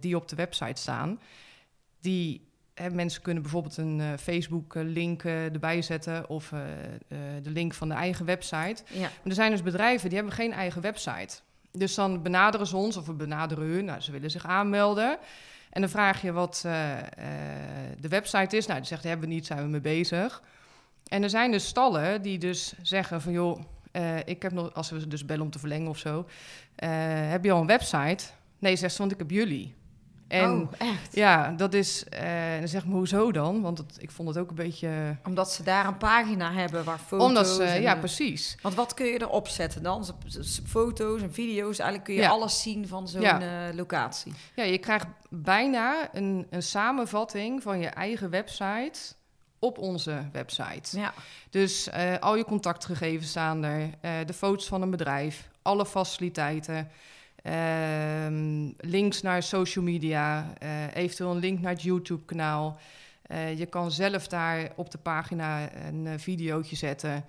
[0.00, 1.20] die op de website staan,
[2.00, 2.49] die
[2.80, 7.74] hè, mensen kunnen bijvoorbeeld een eh, Facebook-link eh, erbij zetten of eh, eh, de link
[7.74, 8.82] van de eigen website.
[8.92, 9.00] Ja.
[9.00, 11.38] Maar er zijn dus bedrijven die hebben geen eigen website.
[11.72, 13.84] Dus dan benaderen ze ons of we benaderen hun.
[13.84, 15.18] Nou, ze willen zich aanmelden.
[15.70, 17.04] En dan vraag je wat eh, eh,
[18.00, 18.66] de website is.
[18.66, 20.42] Nou, die zegt, hebben we niet, zijn we mee bezig.
[21.08, 23.32] En er zijn dus stallen die dus zeggen van...
[23.32, 23.60] joh,
[23.92, 26.26] eh, ik heb nog, als we ze dus bellen om te verlengen of zo...
[26.76, 26.88] eh,
[27.30, 28.24] heb je al een website?
[28.58, 29.74] Nee, zegt ze, want ik heb jullie.
[30.30, 31.14] En oh, echt?
[31.16, 32.04] ja, dat is...
[32.04, 33.60] eh, dan zeg maar hoezo dan?
[33.62, 35.16] Want het, ik vond het ook een beetje...
[35.24, 37.26] Omdat ze daar een pagina hebben waar foto's...
[37.26, 38.56] Omdat ze, en, ja, eh, precies.
[38.62, 40.04] Want wat kun je erop zetten dan?
[40.66, 42.28] Foto's en video's, eigenlijk kun je Ja.
[42.28, 43.68] alles zien van zo'n Ja.
[43.68, 44.32] eh, locatie.
[44.54, 48.98] Ja, je krijgt bijna een, een samenvatting van je eigen website
[49.58, 50.98] op onze website.
[50.98, 51.12] Ja.
[51.50, 51.88] Dus
[52.20, 53.90] al je contactgegevens staan er,
[54.26, 56.90] de foto's van een bedrijf, alle faciliteiten,
[57.42, 62.78] ehm, links naar social media, eh, eventueel een link naar het YouTube-kanaal.
[63.22, 67.24] Eh, je kan zelf daar op de pagina een uh, videootje zetten,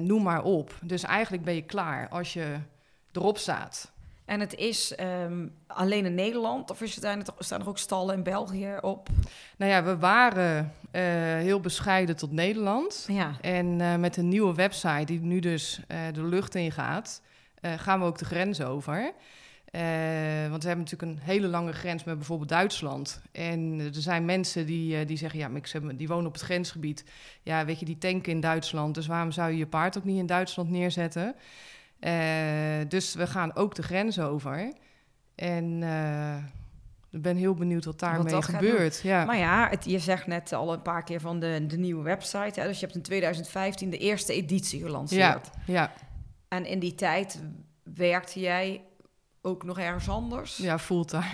[0.00, 0.78] noem maar op.
[0.82, 2.56] Dus eigenlijk ben je klaar als je
[3.12, 3.92] erop staat.
[4.24, 7.78] En het is ehm, alleen in Nederland of is het, zijn er, staan er ook
[7.78, 9.08] stallen in België op?
[9.56, 10.72] Nou ja, we waren
[11.42, 13.04] heel bescheiden tot Nederland.
[13.08, 13.36] Ja.
[13.40, 15.80] En met een nieuwe website die nu dus
[16.12, 17.22] de lucht in gaat,
[17.60, 19.12] gaan we ook de grens over.
[19.70, 23.20] Eh, want we hebben natuurlijk een hele lange grens met bijvoorbeeld Duitsland.
[23.32, 26.32] En er zijn mensen die, eh, die zeggen, ja, maar ik zeg, die wonen op
[26.32, 27.04] het grensgebied.
[27.42, 28.94] Ja, weet je, die tanken in Duitsland.
[28.94, 31.34] Dus waarom zou je je paard ook niet in Duitsland neerzetten?
[32.00, 32.12] Eh,
[32.88, 34.72] dus we gaan ook de grens over.
[35.34, 35.82] En
[37.10, 39.00] ik ben heel benieuwd wat daarmee gebeurt.
[39.02, 39.24] Ja.
[39.24, 42.60] Maar ja, het, je zegt net al een paar keer van de, de nieuwe website.
[42.60, 42.66] Hè?
[42.66, 45.50] Dus je hebt in 2015 de eerste editie gelanceerd.
[45.66, 45.92] ja, ja,
[46.48, 47.42] En in die tijd
[47.82, 48.82] werkte jij
[49.42, 50.56] ook nog ergens anders.
[50.56, 51.24] ja, fulltime.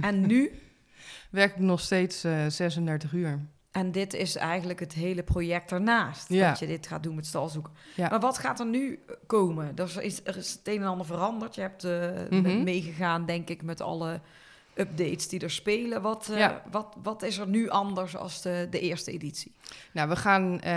[0.00, 0.50] En nu?
[1.30, 3.38] Werk ik nog steeds eh 36 uur.
[3.70, 6.28] En dit is eigenlijk het hele project ernaast.
[6.28, 6.48] Ja.
[6.48, 7.72] Dat je dit gaat doen met stalzoeken.
[7.94, 8.08] Ja.
[8.08, 9.72] Maar wat gaat er nu komen?
[9.76, 11.54] Er is, er is het een en ander veranderd.
[11.54, 12.10] Je hebt eh,
[12.42, 14.20] met meegegaan, denk ik, met alle
[14.74, 16.02] updates die er spelen.
[16.02, 16.62] Wat, eh, Ja.
[16.70, 19.54] wat, wat is er nu anders als de, de eerste editie?
[19.92, 20.72] Nou, we gaan eh,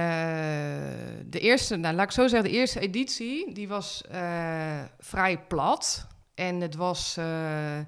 [1.26, 6.08] de eerste, nou laat ik zo zeggen, de eerste editie, die was eh, vrij plat.
[6.38, 7.86] En het was eh, eh,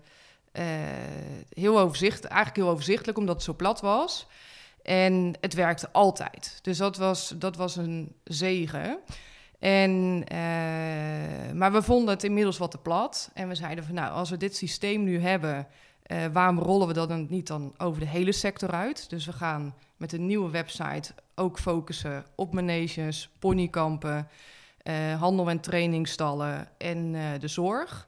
[1.50, 4.28] heel overzichtelijk, eigenlijk heel overzichtelijk, omdat het zo plat was.
[4.84, 6.60] En het werkte altijd.
[6.62, 9.00] Dus dat was, dat was een zegen.
[9.60, 13.32] En, eh, maar we vonden het inmiddels wat te plat.
[13.34, 15.68] En we zeiden van, nou, als we dit systeem nu hebben,
[16.32, 19.10] waarom rollen we dat dan niet dan over de hele sector uit?
[19.10, 24.28] Dus we gaan met een nieuwe website ook focussen op maneges, ponykampen,
[25.20, 28.08] handel- en trainingstallen en de zorg.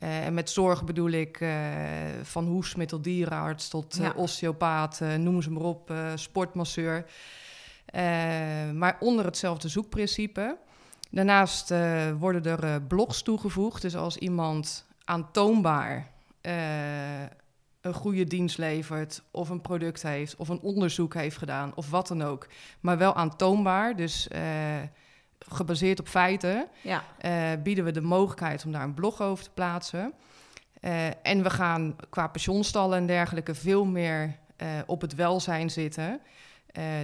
[0.00, 1.50] Eh, en met zorg bedoel ik eh,
[2.22, 2.62] van
[3.00, 4.12] dierenarts tot eh, Ja.
[4.16, 7.04] osteopaat, noem ze maar op, sportmasseur.
[8.74, 10.58] Maar onder hetzelfde zoekprincipe.
[11.10, 11.72] Daarnaast
[12.18, 13.82] worden er blogs toegevoegd.
[13.82, 16.10] Dus als iemand aantoonbaar
[17.80, 22.08] een goede dienst levert, of een product heeft, of een onderzoek heeft gedaan, of wat
[22.08, 22.46] dan ook,
[22.80, 24.28] maar wel aantoonbaar, dus
[25.48, 29.50] gebaseerd op feiten, Ja, eh, bieden we de mogelijkheid om daar een blog over te
[29.50, 30.12] plaatsen.
[30.80, 36.20] Eh, en we gaan qua pensioenstallen en dergelijke veel meer eh, op het welzijn zitten.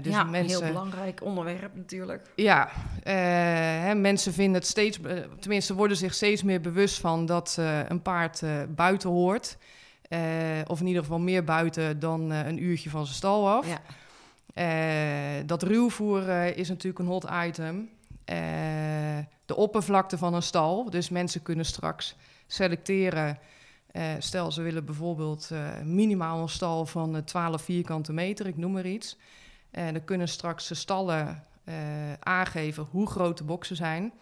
[0.02, 2.30] Dus ja mensen, heel belangrijk onderwerp natuurlijk.
[2.34, 2.68] ja,
[3.02, 4.98] hè, mensen vinden het steeds,
[5.40, 7.56] tenminste worden zich steeds meer bewust van dat
[7.88, 9.56] een paard buiten hoort.
[10.66, 13.66] Of in ieder geval meer buiten dan een uurtje van zijn stal af.
[14.54, 15.42] Ja.
[15.42, 17.88] Dat ruwvoer is natuurlijk een hot item.
[18.26, 20.90] Eh, de oppervlakte van een stal.
[20.90, 23.38] Dus mensen kunnen straks selecteren.
[23.96, 28.56] Eh, stel, ze willen bijvoorbeeld eh, minimaal een stal van eh, 12 vierkante meter, ik
[28.56, 29.16] noem maar iets.
[29.70, 31.44] En dan kunnen straks de stallen
[32.20, 34.12] aangeven hoe groot de boksen zijn.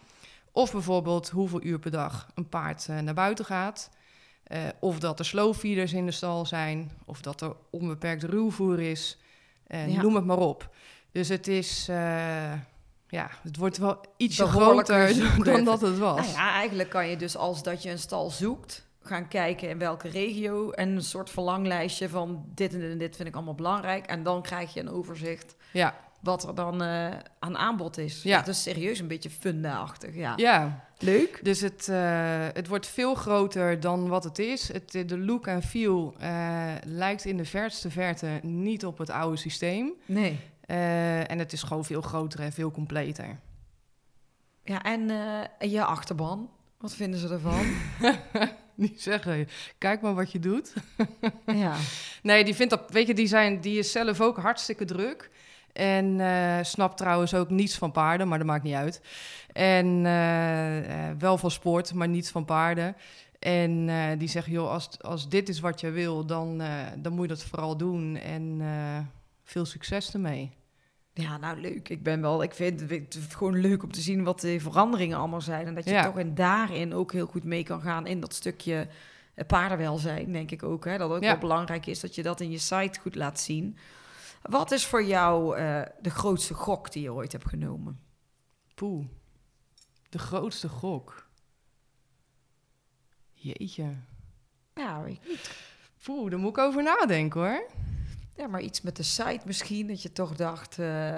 [0.51, 3.89] Of bijvoorbeeld hoeveel uur per dag een paard naar buiten gaat.
[4.79, 6.91] Of dat er slow feeders in de stal zijn.
[7.05, 9.17] Of dat er onbeperkt ruwvoer is.
[9.67, 10.01] Ja.
[10.01, 10.75] Noem het maar op.
[11.11, 11.89] Dus het is...
[13.07, 15.13] ja, het wordt wel ietsje groter
[15.43, 16.25] dan dat het was.
[16.25, 19.77] Nou ja, eigenlijk kan je dus als dat je een stal zoekt, gaan kijken in
[19.77, 23.55] welke regio en een soort verlanglijstje van dit en dit en dit vind ik allemaal
[23.55, 24.05] belangrijk.
[24.05, 28.23] En dan krijg je een overzicht Ja, wat er dan eh, aan aanbod is.
[28.23, 28.37] Ja.
[28.37, 30.33] Het is serieus een beetje funda-achtig, ja.
[30.35, 30.83] ja.
[30.97, 31.39] Leuk.
[31.43, 34.71] Dus het, eh, het wordt veel groter dan wat het is.
[34.73, 39.37] Het, de look en feel eh, lijkt in de verste verte niet op het oude
[39.37, 39.93] systeem.
[40.05, 40.39] Nee.
[40.65, 43.39] Eh, en het is gewoon veel groter en veel completer.
[44.63, 47.65] Ja, en eh, je achterban, wat vinden ze ervan?
[48.77, 49.47] Die zeggen,
[49.77, 50.73] kijk maar wat je doet.
[51.45, 51.75] ja.
[52.21, 55.31] Nee, die vindt dat, weet je, die, zijn, die is zelf ook hartstikke druk.
[55.73, 59.01] En eh snapt trouwens ook niets van paarden, maar dat maakt niet uit.
[59.51, 60.03] En
[61.19, 62.95] wel van sport, maar niets van paarden.
[63.39, 66.61] En die zeggen, joh, als, als dit is wat je wil, dan,
[66.97, 68.15] dan moet je dat vooral doen.
[68.17, 68.61] En
[69.45, 70.51] veel succes ermee.
[71.13, 71.89] Ja, nou leuk.
[71.89, 75.17] Ik ben wel, ik vind het- het gewoon leuk om te zien wat de veranderingen
[75.17, 75.67] allemaal zijn.
[75.67, 76.03] En dat je Ja.
[76.03, 78.87] toch in daarin ook heel goed mee kan gaan in dat stukje
[79.35, 80.85] eh, paardenwelzijn, denk ik ook.
[80.85, 80.97] Hè?
[80.97, 81.29] Dat ook Ja.
[81.31, 83.77] wel belangrijk is dat je dat in je site goed laat zien.
[84.41, 87.99] Wat is voor jou eh, de grootste gok die je ooit hebt genomen?
[88.75, 89.05] Poeh,
[90.09, 91.27] de grootste gok.
[93.33, 93.93] Jeetje.
[94.73, 95.51] Ja, weet ik niet.
[96.03, 97.65] Poeh, daar moet ik over nadenken hoor.
[98.35, 101.15] Ja, maar iets met de site misschien, dat je toch dacht, eh,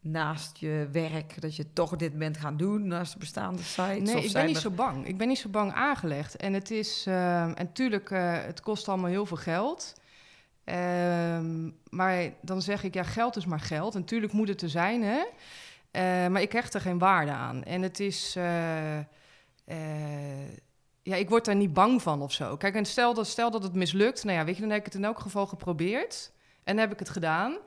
[0.00, 4.12] naast je werk, dat je toch dit bent gaan doen, naast de bestaande sites?
[4.12, 5.06] Nee, ik ben niet er- zo bang.
[5.06, 6.36] Ik ben niet zo bang aangelegd.
[6.36, 9.94] En het is, ehm, en natuurlijk, eh, het kost allemaal heel veel geld.
[10.64, 13.94] Ehm, maar dan zeg ik, ja, geld is maar geld.
[13.94, 15.20] En natuurlijk moet het er zijn, hè.
[15.90, 17.64] Eh, maar ik hecht er geen waarde aan.
[17.64, 18.36] En het is,
[21.02, 22.56] ja, ik word daar niet bang van of zo.
[22.56, 24.84] Kijk, en stel dat, stel dat het mislukt, nou ja, weet je, dan heb ik
[24.84, 26.32] het in elk geval geprobeerd.
[26.68, 27.58] En heb ik het gedaan.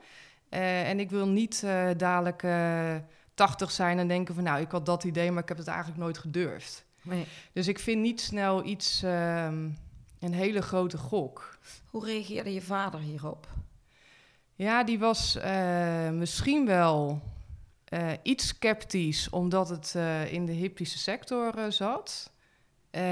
[0.48, 2.96] Eh, en ik wil niet eh, dadelijk eh
[3.34, 5.98] 80 zijn en denken van, nou, ik had dat idee, maar ik heb het eigenlijk
[5.98, 6.84] nooit gedurfd.
[7.02, 7.26] Nee.
[7.52, 9.68] Dus ik vind niet snel iets, ehm,
[10.18, 11.58] een hele grote gok.
[11.90, 13.48] Hoe reageerde je vader hierop?
[14.54, 15.38] Ja, die was
[16.12, 17.20] misschien wel
[18.22, 19.94] iets sceptisch, omdat het
[20.30, 22.31] in de hippische sector zat.
[22.92, 23.02] Eh,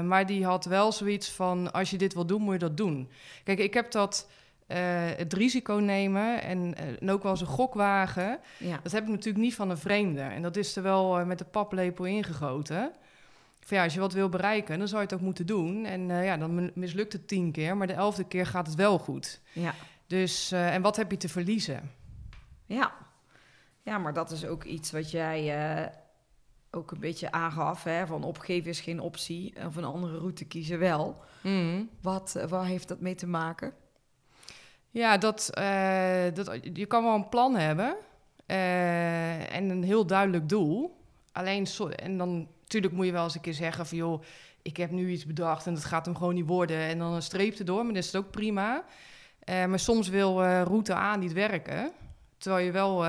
[0.00, 3.10] maar die had wel zoiets van: als je dit wil doen, moet je dat doen.
[3.44, 4.28] Kijk, ik heb dat.
[4.66, 4.78] eh,
[5.16, 8.38] het risico nemen en, eh, en ook wel eens een gokwagen.
[8.58, 8.80] Ja.
[8.82, 10.20] Dat heb ik natuurlijk niet van een vreemde.
[10.20, 12.92] En dat is er wel eh, met de paplepel ingegoten.
[13.60, 15.84] Van ja, als je wat wil bereiken, dan zou je het ook moeten doen.
[15.86, 18.76] En eh, ja, dan mi- mislukt het tien keer, maar de elfde keer gaat het
[18.76, 19.40] wel goed.
[19.52, 19.74] Ja.
[20.06, 21.90] Dus, eh, en wat heb je te verliezen?
[22.66, 22.92] Ja.
[23.82, 25.86] ja, maar dat is ook iets wat jij eh,
[26.70, 27.84] ook een beetje aangaf.
[27.84, 28.06] Hè?
[28.06, 29.54] Van opgeven is geen optie.
[29.66, 31.16] Of een andere route kiezen wel.
[32.02, 33.72] Wat, eh, waar heeft dat mee te maken?
[34.90, 37.96] Ja, dat, eh, dat, je kan wel een plan hebben
[38.46, 40.98] eh, en een heel duidelijk doel.
[41.32, 43.98] Alleen, so- en dan natuurlijk moet je wel eens een keer zeggen van...
[43.98, 44.22] joh,
[44.62, 46.76] ik heb nu iets bedacht en dat gaat hem gewoon niet worden.
[46.76, 48.84] En dan een streep erdoor, maar dat is het ook prima.
[49.46, 51.92] Maar soms wil route A niet werken,
[52.38, 53.00] terwijl je wel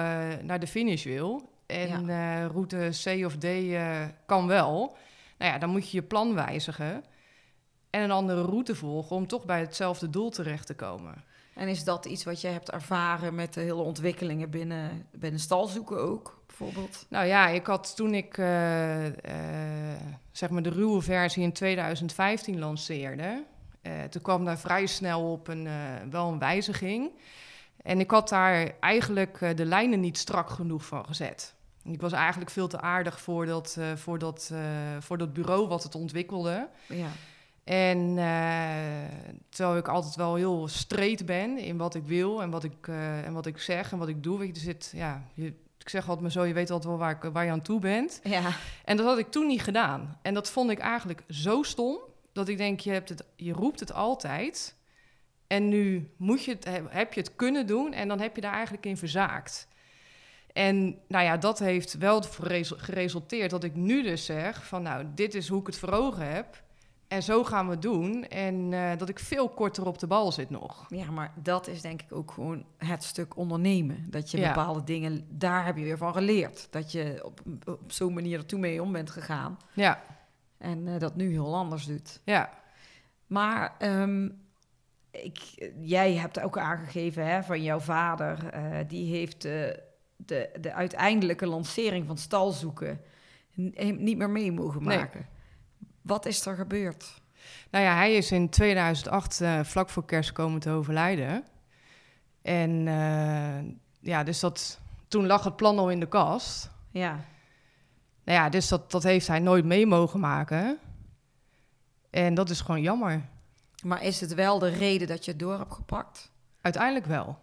[0.44, 1.51] naar de finish wil.
[1.72, 4.96] En eh, route C of D eh, kan wel.
[5.38, 7.04] Nou ja, dan moet je je plan wijzigen
[7.90, 9.16] en een andere route volgen...
[9.16, 11.24] om toch bij hetzelfde doel terecht te komen.
[11.56, 16.02] En is dat iets wat jij hebt ervaren met de hele ontwikkelingen binnen, binnen stalzoeken
[16.02, 17.06] ook, bijvoorbeeld?
[17.10, 19.06] Nou ja, ik had toen ik eh,
[20.32, 23.44] zeg maar de ruwe versie in 2015 lanceerde,
[24.10, 25.68] toen kwam daar vrij snel op een,
[26.10, 27.12] wel een wijziging.
[27.82, 31.56] En ik had daar eigenlijk de lijnen niet strak genoeg van gezet.
[31.84, 34.60] Ik was eigenlijk veel te aardig voor dat, eh, voor dat, eh,
[35.00, 36.70] voor dat bureau wat het ontwikkelde.
[36.88, 37.10] Ja.
[37.64, 42.64] En eh, terwijl ik altijd wel heel streed ben in wat ik wil en wat
[42.64, 42.88] ik,
[43.24, 44.40] en wat ik zeg en wat ik doe.
[44.40, 45.46] Weet je, zit, ja, je,
[45.78, 48.20] ik zeg altijd maar zo, je weet altijd wel waar, waar je aan toe bent.
[48.24, 48.52] Ja.
[48.86, 50.20] En dat had ik toen niet gedaan.
[50.22, 52.00] En dat vond ik eigenlijk zo stom,
[52.32, 54.76] dat ik denk, je, hebt het, je roept het altijd.
[55.48, 58.54] En nu moet je het, heb je het kunnen doen en dan heb je daar
[58.54, 59.68] eigenlijk in verzaakt.
[60.54, 62.22] En nou ja, dat heeft wel
[62.78, 66.32] geresulteerd dat ik nu dus zeg van nou, dit is hoe ik het voor ogen
[66.34, 66.64] heb.
[67.08, 68.26] En zo gaan we het doen.
[68.28, 70.86] En eh, dat ik veel korter op de bal zit nog.
[70.90, 74.06] ja, maar dat is denk ik ook gewoon het stuk ondernemen.
[74.10, 74.48] Dat je Ja.
[74.48, 76.68] bepaalde dingen, daar heb je weer van geleerd.
[76.70, 79.58] Dat je op, op zo'n manier er toen mee om bent gegaan.
[79.74, 80.02] Ja,
[80.58, 82.20] En eh, dat nu heel anders doet.
[82.24, 82.50] ja.
[83.28, 84.30] Maar ehm,
[85.12, 85.38] ik,
[85.82, 89.48] jij hebt ook aangegeven hè, van jouw vader, eh, die heeft
[90.26, 93.02] de, de uiteindelijke lancering van stalzoeken
[93.62, 94.98] n- eh, niet meer mee mogen Nee.
[94.98, 95.28] maken.
[96.02, 97.22] Wat is er gebeurd?
[97.72, 101.44] Nou ja, hij is in 2008 eh, vlak voor kerst komen te overlijden.
[102.42, 106.70] En eh, ja, dus dat, toen lag het plan al in de kast.
[106.92, 107.12] Ja,
[108.24, 110.80] Nou ja, dus dat, dat heeft hij nooit mee mogen maken.
[112.10, 113.26] En dat is gewoon jammer.
[113.84, 116.32] maar is het wel de reden dat je het door hebt gepakt?
[116.62, 117.40] Uiteindelijk wel.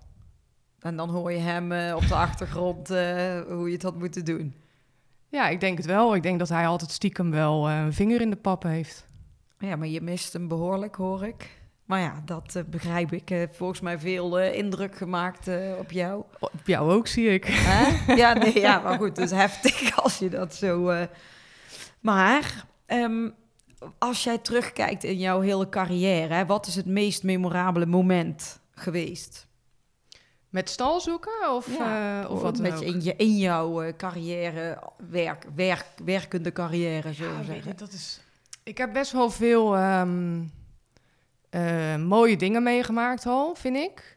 [0.80, 4.24] En dan hoor je hem eh, op de achtergrond eh, hoe je het had moeten
[4.24, 4.54] doen.
[5.28, 6.14] Ja, ik denk het wel.
[6.14, 9.06] Ik denk dat hij altijd stiekem wel eh, een vinger in de pap heeft.
[9.58, 11.56] Ja, maar je mist hem behoorlijk, hoor ik.
[11.84, 13.48] Maar ja, dat begrijp ik.
[13.52, 16.24] Volgens mij veel indruk gemaakt op jou.
[16.38, 17.46] Op jou ook, zie ik.
[18.16, 21.06] Ja, nee, ja, maar goed, dus heftig als je dat zo...
[22.00, 23.28] Maar ehm,
[23.98, 26.34] als jij terugkijkt in jouw hele carrière...
[26.34, 29.47] Hè, wat is het meest memorabele moment geweest?
[30.48, 33.96] Met stal zoeken of, Ja, eh, of wat met je, in, je, in jouw eh,
[33.96, 37.68] carrière, werk, werk, werkende carrière, we Ja, zeggen.
[37.70, 38.20] je, dat is...
[38.62, 40.42] Ik heb best wel veel ehm,
[41.50, 44.16] eh, mooie dingen meegemaakt al, vind ik.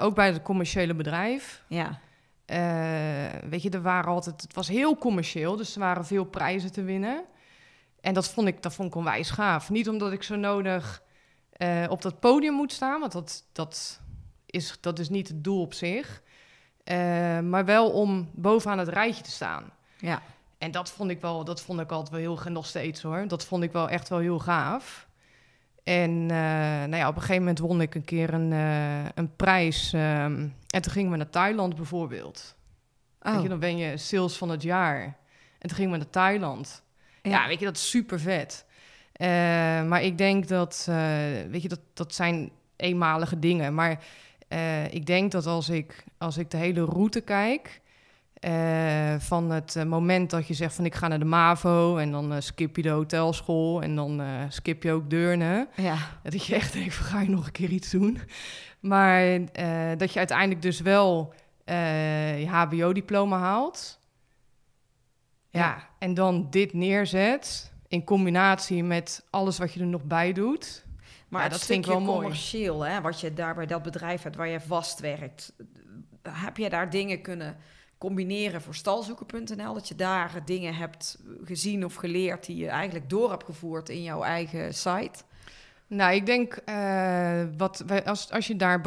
[0.00, 1.62] Ook bij het commerciële bedrijf.
[1.66, 2.00] Ja,
[3.48, 4.42] weet je, er waren altijd...
[4.42, 7.24] Het was heel commercieel, dus er waren veel prijzen te winnen.
[8.00, 9.70] En dat vond ik, dat vond ik onwijs gaaf.
[9.70, 11.02] Niet omdat ik zo nodig
[11.88, 14.00] op dat podium moet staan, want dat, dat,
[14.46, 16.22] is, dat is niet het doel op zich.
[16.84, 16.96] Eh,
[17.40, 19.72] maar wel om bovenaan het rijtje te staan.
[19.98, 20.22] ja.
[20.58, 23.28] En dat vond ik wel, dat vond ik altijd wel heel, nog steeds hoor.
[23.28, 25.08] Dat vond ik wel echt wel heel gaaf.
[25.84, 26.36] En eh,
[26.88, 29.92] nou ja, op een gegeven moment won ik een keer een, eh, een prijs.
[29.92, 32.54] ehm, en toen gingen we naar Thailand bijvoorbeeld.
[33.18, 35.02] Weet Oh, je, dan ben je sales van het jaar.
[35.58, 36.82] En toen gingen we naar Thailand.
[37.22, 38.64] Ja, weet je, dat is super vet.
[39.88, 40.84] Maar ik denk dat,
[41.50, 43.74] weet je, dat, dat zijn eenmalige dingen.
[43.74, 44.04] Maar
[44.48, 47.80] eh, ik denk dat als ik, als ik de hele route kijk...
[48.34, 51.96] eh, van het eh, moment dat je zegt van ik ga naar de MAVO...
[51.96, 55.68] en dan skip je de hotelschool en dan skip je ook Deurne...
[55.76, 55.96] ja.
[56.22, 58.18] Dat je echt denkt, ga je nog een keer iets doen?
[58.80, 59.38] Maar
[59.96, 61.34] dat je uiteindelijk dus wel
[62.38, 63.98] je hbo-diploma haalt.
[65.50, 65.60] Ja.
[65.60, 65.88] Ja.
[65.98, 70.85] en dan dit neerzet in combinatie met alles wat je er nog bij doet.
[71.28, 72.18] Maar Ja, dat vind ik wel mooi.
[72.20, 75.52] commercieel, hè, wat je daar bij dat bedrijf hebt waar je vast werkt.
[76.22, 77.56] Heb je daar dingen kunnen
[77.98, 79.74] combineren voor stalzoeken.nl?
[79.74, 84.02] Dat je daar dingen hebt gezien of geleerd die je eigenlijk door hebt gevoerd in
[84.02, 85.22] jouw eigen site?
[85.86, 88.80] Nou, ik denk, eh, wat wij, als, als je daar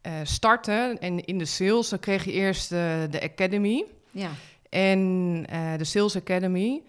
[0.00, 2.78] eh, startte en in de sales, dan kreeg je eerst eh,
[3.10, 3.84] de Academy.
[4.10, 4.30] Ja.
[4.68, 5.42] En
[5.76, 6.82] de Sales Academy.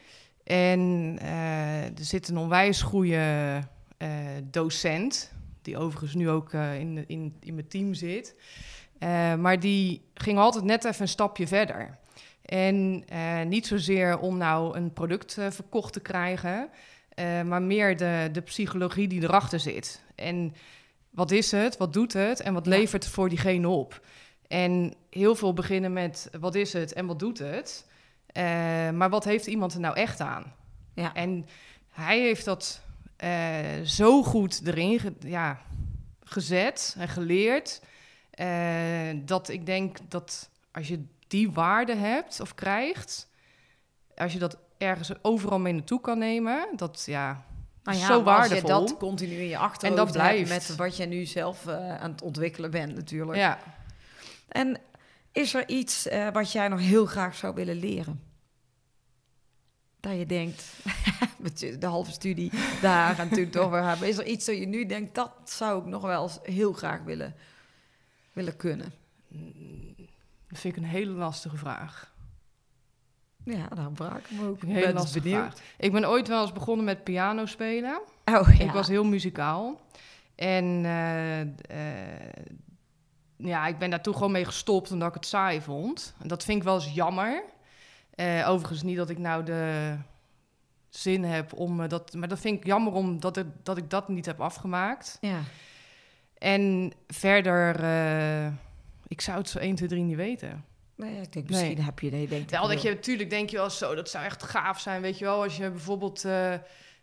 [0.44, 1.18] En
[1.98, 3.60] er zit een onwijs goede
[4.52, 8.36] docent, die overigens nu ook eh, in, in, in mijn team zit.
[9.00, 11.98] Eh, maar die ging altijd net even een stapje verder.
[12.46, 16.70] En eh, niet zozeer om nou een product eh, verkocht te krijgen,
[17.14, 20.04] eh, maar meer de, de psychologie die erachter zit.
[20.16, 20.54] En
[21.10, 22.72] wat is het, wat doet het en wat Ja.
[22.72, 24.02] levert het voor diegene op?
[24.48, 27.86] En heel veel beginnen met wat is het en wat doet het?
[28.26, 28.44] Eh,
[28.90, 30.54] maar wat heeft iemand er nou echt aan?
[30.94, 31.14] Ja.
[31.14, 31.46] En
[31.90, 32.82] hij heeft dat
[33.22, 35.60] eh, zo goed erin ge- ja,
[36.24, 37.82] gezet en geleerd.
[38.32, 43.30] eh, dat ik denk dat als je die waarde hebt of krijgt,
[44.16, 47.44] als je dat ergens overal mee naartoe kan nemen, dat ja,
[47.84, 48.70] Nou ja, zo als je waardevol.
[48.70, 50.50] dat continu in je achterhoofd En dat blijft.
[50.50, 53.38] met wat je nu zelf eh, aan het ontwikkelen bent natuurlijk.
[53.38, 53.60] ja.
[54.48, 54.78] En
[55.32, 58.22] is er iets wat jij nog heel graag zou willen leren?
[60.02, 60.64] Dat je denkt,
[61.80, 64.08] de halve studie daar en toen toch weer hebben.
[64.08, 67.02] Is er iets dat je nu denkt, dat zou ik nog wel eens heel graag
[67.04, 67.36] willen,
[68.34, 68.94] willen kunnen?
[70.48, 72.14] Dat vind ik een hele lastige vraag.
[73.44, 74.62] Ja, daarom vraag ik me ook.
[74.62, 75.40] Hele ben benieuwd.
[75.40, 75.54] vraag.
[75.78, 78.02] Ik ben ooit wel eens begonnen met piano spelen.
[78.26, 78.64] Oh, ja.
[78.64, 79.82] Ik was heel muzikaal.
[80.36, 81.48] En eh, eh,
[83.38, 86.14] ja, ik ben daar toen gewoon mee gestopt omdat ik het saai vond.
[86.20, 87.44] En dat vind ik wel eens jammer.
[88.22, 89.96] Eh, overigens niet dat ik nou de
[90.90, 92.14] zin heb om eh, dat...
[92.14, 95.18] Maar dat vind ik jammer omdat ik, dat ik dat niet heb afgemaakt.
[95.22, 95.40] Ja.
[96.38, 97.84] En verder...
[97.84, 98.52] eh,
[99.08, 100.66] ik zou het zo 1, 2, 3 niet weten.
[100.96, 101.60] Nee, ik denk, Nee.
[101.60, 104.10] misschien heb je nee, denk ik Wel dat je natuurlijk denk je wel zo, dat
[104.10, 105.44] zou echt gaaf zijn, weet je wel.
[105.44, 106.26] Als je bijvoorbeeld,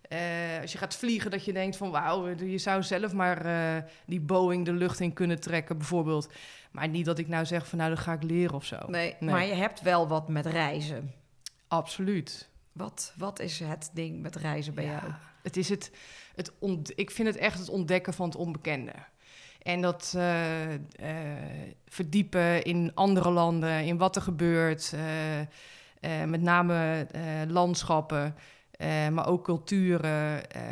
[0.03, 3.83] eh, als je gaat vliegen, dat je denkt van wauw, je zou zelf maar eh,
[4.07, 6.29] die Boeing de lucht in kunnen trekken, bijvoorbeeld.
[6.71, 8.77] Maar niet dat ik nou zeg van nou, dat ga ik leren of zo.
[8.87, 9.31] Nee, Nee.
[9.31, 11.13] maar je hebt wel wat met reizen.
[11.69, 12.49] Absoluut.
[12.73, 15.13] Wat, wat is het ding met reizen bij Ja, jou?
[15.43, 15.91] Het is het,
[16.35, 16.53] het
[16.95, 18.93] ik vind het echt het ontdekken van het onbekende.
[19.63, 20.33] En dat eh,
[21.87, 24.95] verdiepen in andere landen, in wat er gebeurt.
[26.27, 27.07] met name
[27.49, 28.35] landschappen,
[28.79, 30.51] eh, maar ook culturen.
[30.51, 30.63] eh,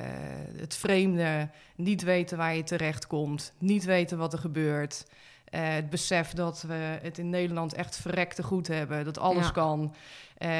[0.56, 5.06] het vreemde, niet weten waar je terecht komt, niet weten wat er gebeurt.
[5.44, 9.50] Eh, het besef dat we het in Nederland echt verrekte goed hebben, dat alles Ja.
[9.50, 9.94] kan.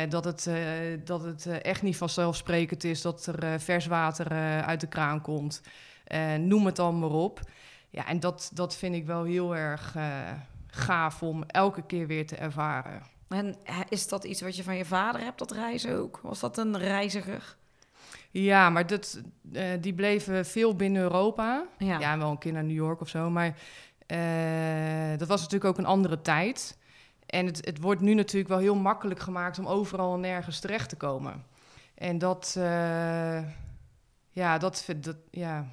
[0.09, 0.51] Dat het,
[1.05, 4.31] dat het echt niet vanzelfsprekend is dat er vers water
[4.63, 5.63] uit de kraan komt.
[6.39, 7.41] Noem het dan maar op.
[7.91, 9.95] Ja, en dat, dat vind ik wel heel erg
[10.67, 13.03] gaaf om elke keer weer te ervaren.
[13.29, 13.57] En
[13.89, 16.21] is dat iets wat je van je vader hebt, dat reizen ook?
[16.23, 17.57] Was dat een reiziger?
[18.31, 19.21] Ja, maar dat,
[19.53, 21.67] eh, die bleven veel binnen Europa.
[21.79, 21.99] Ja.
[21.99, 23.31] Ja, en wel een keer naar New York of zo.
[23.31, 23.55] Maar
[24.07, 26.79] eh, dat was natuurlijk ook een andere tijd.
[27.27, 30.89] En het, het wordt nu natuurlijk wel heel makkelijk gemaakt om overal en nergens terecht
[30.89, 31.45] te komen.
[31.95, 33.39] En dat, eh,
[34.31, 35.67] ja, dat, vind- dat ja.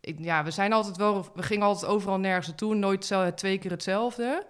[0.00, 3.70] Ik, ja, we zijn altijd wel, we gingen altijd overal nergens naartoe, nooit twee keer
[3.70, 4.46] hetzelfde,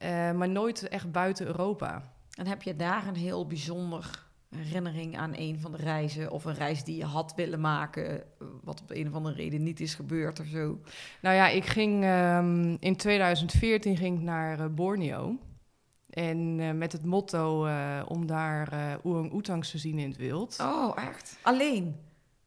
[0.00, 2.12] Eh, maar nooit echt buiten Europa.
[2.34, 6.30] En heb je daar een heel bijzonder herinnering aan een van de reizen...
[6.30, 8.20] of een reis die je had willen maken...
[8.20, 10.80] eh, wat op een of andere reden niet is gebeurd of zo?
[11.22, 15.36] Nou ja, ik ging ehm, in 2014 ging ik naar eh, Borneo.
[16.10, 17.68] En met het motto
[18.06, 20.58] om daar eh orang-oetangs te zien in het wild.
[20.60, 21.38] Oh, echt?
[21.42, 21.96] Alleen?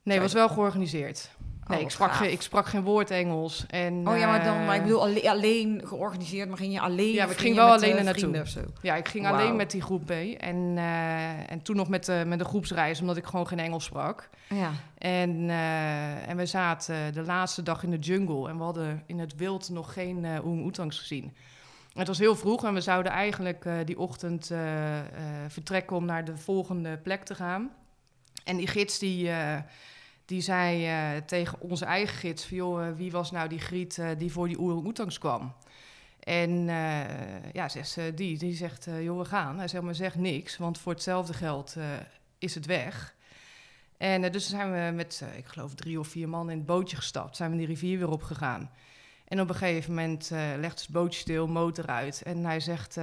[0.04, 1.32] nee, was wel georganiseerd.
[1.68, 3.66] Nee, Oh, ik, sprak geen, ik sprak geen woord Engels.
[3.68, 6.80] En, Oh ja, maar dan, maar ik eh, bedoel alleen, alleen georganiseerd, maar ging je
[6.80, 7.14] alleen?
[7.14, 8.22] Ja, ik ging wel alleen eh, er naartoe.
[8.22, 8.60] vrienden of zo?
[8.82, 10.12] Ja, ik ging alleen met die groep B.
[10.38, 13.84] En, eh, en toen nog met, de met de groepsreis, omdat ik gewoon geen Engels
[13.84, 14.30] sprak.
[14.50, 14.72] Ja.
[14.98, 18.50] En, eh, en we zaten de laatste dag in de jungle.
[18.50, 21.34] En we hadden in het wild nog geen eh orang-oetangs gezien.
[21.94, 25.06] Het was heel vroeg en we zouden eigenlijk eh, die ochtend eh, eh,
[25.48, 27.70] vertrekken om naar de volgende plek te gaan.
[28.44, 29.58] En die gids die, eh,
[30.34, 32.50] die zei eh, tegen onze eigen gids...
[32.50, 35.54] Joh, eh, wie was nou die griet eh, die voor die orang-oetangs kwam?
[36.20, 36.66] En
[37.54, 39.58] ja, zegt ze, die, die zegt, joh, we gaan.
[39.58, 41.76] Hij zegt, maar zeg niks, want voor hetzelfde geld
[42.38, 43.16] is het weg.
[43.98, 47.36] En dus zijn we met, ik geloof, drie of vier man in het bootje gestapt.
[47.36, 48.72] Zijn we die rivier weer opgegaan.
[49.28, 50.30] En op een gegeven moment
[50.60, 52.22] legt het bootje stil, motor uit.
[52.22, 52.98] En hij zegt,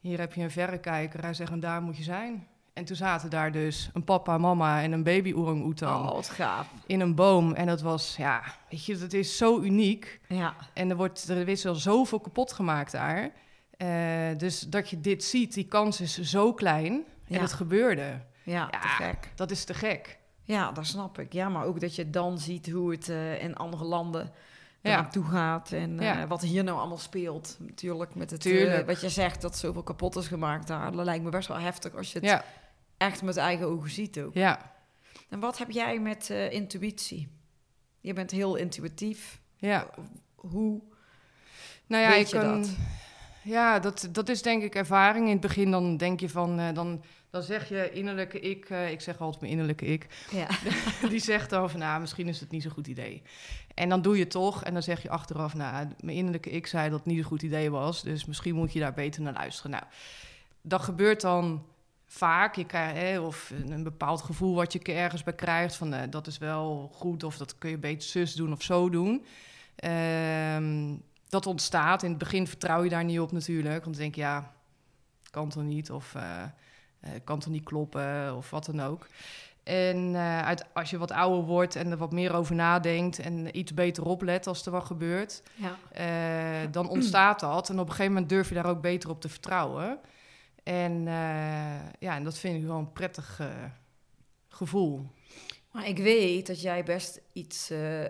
[0.00, 1.22] hier heb je een verrekijker.
[1.22, 2.46] Hij zegt, en daar moet je zijn.
[2.72, 6.66] En toen zaten daar dus een papa, mama en een baby orang-oetang Oh, wat gaaf.
[6.86, 7.52] in een boom.
[7.54, 10.20] En dat was, ja, weet je, dat is zo uniek.
[10.28, 10.54] Ja.
[10.72, 13.30] En er, wordt, er is al zoveel kapot gemaakt daar.
[13.76, 13.88] Eh,
[14.36, 16.92] dus dat je dit ziet, die kans is zo klein.
[17.28, 17.40] En Ja.
[17.40, 18.20] het gebeurde.
[18.44, 18.80] Ja, Ja.
[18.80, 19.28] te gek.
[19.34, 20.18] Dat is te gek.
[20.42, 21.32] Ja, dat snap ik.
[21.32, 24.30] Ja, maar ook dat je dan ziet hoe het eh, in andere landen
[24.82, 24.90] Ja.
[24.90, 25.72] eraan toe gaat.
[25.72, 27.56] En eh, wat hier nou allemaal speelt.
[27.58, 30.92] Natuurlijk, met het, eh, wat je zegt, dat zoveel kapot is gemaakt daar.
[30.92, 32.44] Dat lijkt me best wel heftig als je het Ja,
[33.02, 34.34] echt met eigen ogen ziet ook.
[34.34, 34.72] ja,
[35.28, 37.28] En wat heb jij met eh, intuïtie?
[38.00, 39.40] Je bent heel intuïtief.
[39.56, 39.90] ja.
[40.34, 40.80] Hoe
[41.86, 42.76] Nou ja, weet ik je kan, dat?
[43.42, 45.24] Ja, dat, dat is denk ik ervaring.
[45.26, 48.90] In het begin dan denk je van, eh, dan, dan zeg je innerlijke ik, eh,
[48.90, 50.46] ik zeg altijd mijn innerlijke ik, Ja.
[51.08, 53.22] die zegt dan van, nou, misschien is het niet zo'n goed idee.
[53.74, 56.66] En dan doe je het toch en dan zeg je achteraf, nou, mijn innerlijke ik
[56.66, 59.32] zei dat het niet een goed idee was, dus misschien moet je daar beter naar
[59.32, 59.70] luisteren.
[59.70, 59.84] Nou,
[60.62, 61.66] dat gebeurt dan
[62.12, 66.26] vaak, je krijgt, of een, bepaald gevoel wat je ergens bij krijgt, van eh, dat
[66.26, 69.24] is wel goed of dat kun je beter zus doen of zo doen.
[69.76, 70.94] Ehm,
[71.28, 72.02] dat ontstaat.
[72.02, 74.52] In het begin vertrouw je daar niet op natuurlijk, want dan denk je, ja,
[75.30, 76.42] kan toch niet of eh,
[77.00, 79.06] eh, kan toch niet kloppen of wat dan ook.
[79.62, 83.58] En eh, uit, als je wat ouder wordt en er wat meer over nadenkt en
[83.58, 86.66] iets beter oplet als er wat gebeurt, ja.
[86.66, 87.68] dan ontstaat dat.
[87.68, 89.98] En op een gegeven moment durf je daar ook beter op te vertrouwen.
[90.62, 93.46] En, eh, ja, en dat vind ik wel een prettig eh,
[94.48, 95.06] gevoel.
[95.70, 98.04] Maar ik weet dat jij best iets eh,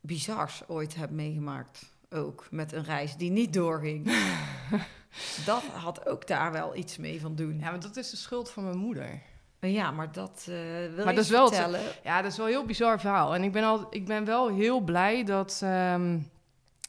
[0.00, 1.90] bizars ooit hebt meegemaakt.
[2.10, 4.06] Ook met een reis die niet doorging.
[5.46, 7.58] dat had ook daar wel iets mee van doen.
[7.58, 9.20] Ja, maar dat is de schuld van mijn moeder.
[9.60, 10.56] Ja, maar dat wil
[11.04, 11.80] Maar je dat is wel het- vertellen.
[12.04, 13.34] Ja, dat is wel een heel bizar verhaal.
[13.34, 16.18] En ik ben, al, ik ben wel heel blij dat, ehm,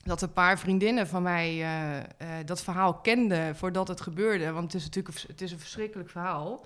[0.04, 2.06] dat een paar vriendinnen van mij eh, eh,
[2.46, 4.52] dat verhaal kenden voordat het gebeurde.
[4.52, 6.66] Want het is natuurlijk een, het is een verschrikkelijk verhaal.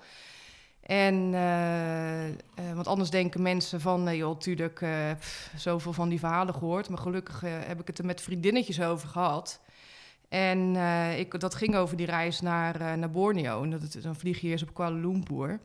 [0.80, 4.84] En, eh, want anders denken mensen van, joh, tuurlijk,
[5.18, 6.88] pff, zoveel van die verhalen gehoord.
[6.88, 9.60] Maar gelukkig heb ik het er met vriendinnetjes over gehad.
[10.28, 10.76] En
[11.16, 13.62] ik, dat ging over die reis naar, naar Borneo.
[13.62, 15.60] En dat, dan vlieg je eerst op Kuala Lumpur.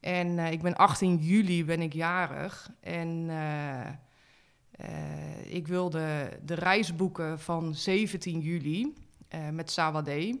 [0.00, 2.70] En ik ben 18 juli ben ik jarig.
[2.80, 3.30] En
[5.44, 8.94] ik wilde de reis boeken van 17 juli
[9.28, 10.38] eh, met Sawade.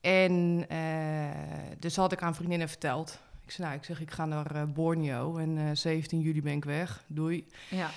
[0.00, 3.20] En eh, dus had ik aan vriendinnen verteld.
[3.44, 6.52] Ik zei, nou, ik zeg, ik ga naar eh, Borneo en eh 17 juli ben
[6.52, 7.04] ik weg.
[7.06, 7.46] Doei.
[7.70, 7.90] Ja.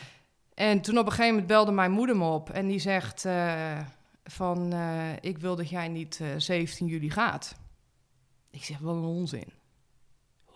[0.54, 3.80] En toen op een gegeven moment belde mijn moeder me op en die zegt eh,
[4.24, 7.56] van, eh, ik wil dat jij niet eh 17 juli gaat.
[8.50, 9.54] Ik zeg, wat een onzin.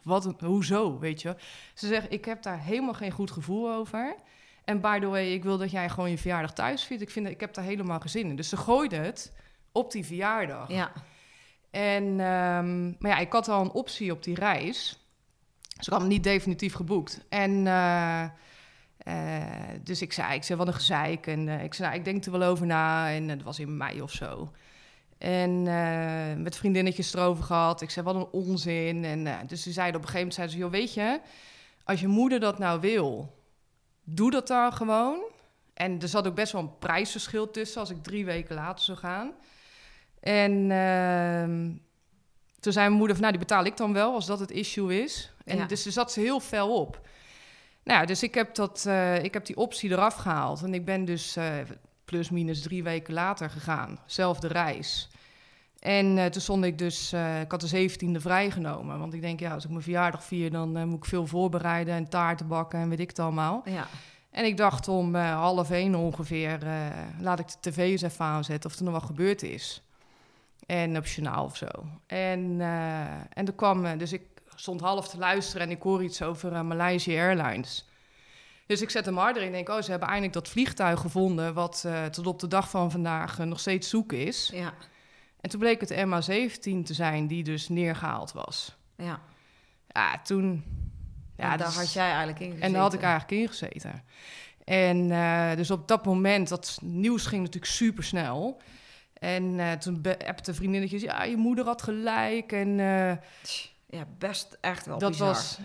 [0.04, 1.36] Wat een, hoezo, weet je?
[1.74, 4.16] Ze zegt, ik heb daar helemaal geen goed gevoel over.
[4.64, 7.02] En by the way, ik wil dat jij gewoon je verjaardag thuis viert.
[7.02, 8.36] Ik, vind, ik heb daar helemaal geen zin in.
[8.36, 9.34] Dus ze gooide het
[9.72, 10.70] op die verjaardag.
[10.70, 10.92] ja.
[11.72, 15.00] En, ehm, maar ja, ik had al een optie op die reis.
[15.76, 17.26] Dus ik had hem niet definitief geboekt.
[17.30, 18.24] En eh,
[18.98, 21.28] eh, dus ik zei, ik zei, wat een gezeik.
[21.28, 23.12] En eh, ik zei, nou, ik denk er wel over na.
[23.12, 24.52] En het was in mei of zo.
[25.18, 25.64] En
[26.44, 27.82] met vriendinnetjes erover gehad.
[27.82, 29.06] Ik zei, wat een onzin.
[29.06, 31.20] En dus ze zeiden op een gegeven moment, zeiden ze, joh, weet je...
[31.84, 33.34] als je moeder dat nou wil,
[34.04, 35.24] doe dat dan gewoon.
[35.74, 38.98] En er zat ook best wel een prijsverschil tussen als ik drie weken later zou
[38.98, 39.32] gaan.
[40.20, 41.72] En ehm,
[42.60, 45.04] toen zei mijn moeder van, nou, die betaal ik dan wel als dat het issue
[45.04, 45.34] is.
[45.46, 45.66] En Ja.
[45.66, 47.08] dus er zat ze heel fel op.
[47.84, 50.64] Nou dus ik heb, dat, eh, ik heb die optie eraf gehaald.
[50.64, 51.54] En ik ben dus eh,
[52.06, 54.00] plus minus drie weken later gegaan.
[54.06, 55.10] Zelfde reis.
[55.82, 59.00] En eh, toen stond ik dus, eh, ik had de 17e vrijgenomen.
[59.00, 61.94] Want ik denk, ja, als ik mijn verjaardag vier, dan eh, moet ik veel voorbereiden
[61.94, 63.62] en taarten bakken en weet ik het allemaal.
[63.66, 63.88] Ja.
[64.32, 66.60] En ik dacht om half één ongeveer,
[67.20, 69.84] laat ik de tv eens even aanzetten of er nog wat gebeurd is.
[70.66, 71.68] En op journaal of zo.
[72.08, 72.62] En,
[73.34, 74.22] en er kwam, dus ik
[74.56, 77.90] stond half te luisteren en ik hoor iets over Malaysia Airlines.
[78.66, 81.54] Dus ik zet hem harder in en denk, oh, ze hebben eindelijk dat vliegtuig gevonden...
[81.54, 84.52] wat tot op de dag van vandaag nog steeds zoek is.
[84.54, 84.74] Ja.
[85.42, 88.76] En toen bleek het MH17 te zijn die dus neergehaald was.
[88.98, 89.20] Ja.
[89.88, 90.64] Ja, toen...
[91.38, 92.66] Ja, daar dus- had jij eigenlijk in gezeten.
[92.68, 94.04] en daar had ik eigenlijk in gezeten.
[94.64, 98.62] En eh, dus op dat moment, dat nieuws ging natuurlijk super snel.
[99.14, 102.52] En eh, toen appte vriendinnetjes, ja, je moeder had gelijk.
[102.52, 103.12] En eh,
[103.90, 105.28] Ja, best echt wel dat bizar.
[105.28, 105.60] was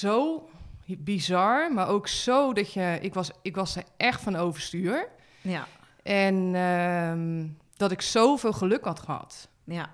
[0.00, 0.48] zo
[0.86, 2.98] bizar, maar ook zo dat je...
[3.00, 5.08] Ik was, ik was er echt van overstuur.
[5.40, 5.66] Ja.
[6.02, 7.46] En ehm,
[7.76, 9.48] dat ik zoveel geluk had gehad.
[9.64, 9.90] Ja.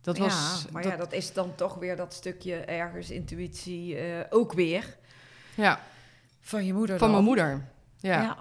[0.00, 0.62] Dat was...
[0.64, 4.52] ja, maar dat- ja, dat is dan toch weer dat stukje ergens intuïtie eh, ook
[4.52, 4.96] weer
[5.54, 5.80] ja,
[6.40, 7.10] van je moeder van dan.
[7.16, 7.68] mijn moeder.
[7.98, 8.22] Ja.
[8.22, 8.38] ja.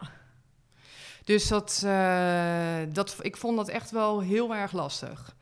[1.23, 5.35] Dus dat, eh, dat, ik vond dat echt wel heel erg lastig.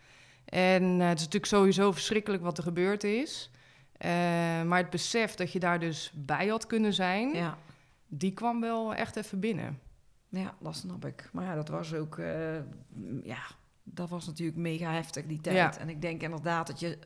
[0.45, 3.49] En eh, het is natuurlijk sowieso verschrikkelijk wat er gebeurd is.
[4.65, 7.57] Maar het besef dat je daar dus bij had kunnen zijn, ja.
[8.07, 9.79] die kwam wel echt even binnen.
[10.39, 11.29] Ja, dat snap ik.
[11.31, 12.55] Maar ja, dat was ook, eh,
[13.23, 13.41] ja,
[13.83, 15.55] dat was natuurlijk mega heftig die tijd.
[15.55, 15.77] Ja.
[15.77, 16.97] En ik denk inderdaad dat je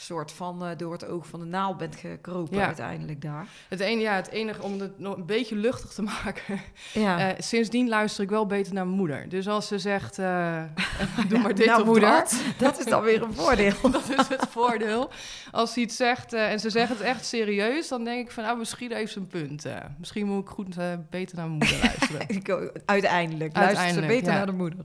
[0.00, 2.66] soort van eh, door het oog van de naald bent gekropen Ja.
[2.66, 3.46] uiteindelijk daar.
[3.68, 6.60] Het, enige, ja, het enige, om het nog een beetje luchtig te maken.
[6.92, 9.28] Ja, eh, sindsdien luister ik wel beter naar mijn moeder.
[9.28, 10.62] Dus als ze zegt, eh,
[11.28, 12.42] doe maar dit nou, of moeder, dat.
[12.58, 13.72] dat is dan weer een voordeel.
[13.90, 15.10] Dat is het voordeel.
[15.50, 18.58] Als ze iets zegt en ze zegt het echt serieus, dan denk ik van, nou,
[18.58, 19.66] misschien heeft ze een punt.
[19.98, 20.76] misschien moet ik goed
[21.10, 22.28] beter naar mijn moeder luisteren.
[22.28, 23.56] Ik ook- Uiteindelijk.
[23.56, 24.36] Luistert ze Uiteindelijk, beter ja.
[24.36, 24.78] naar de moeder.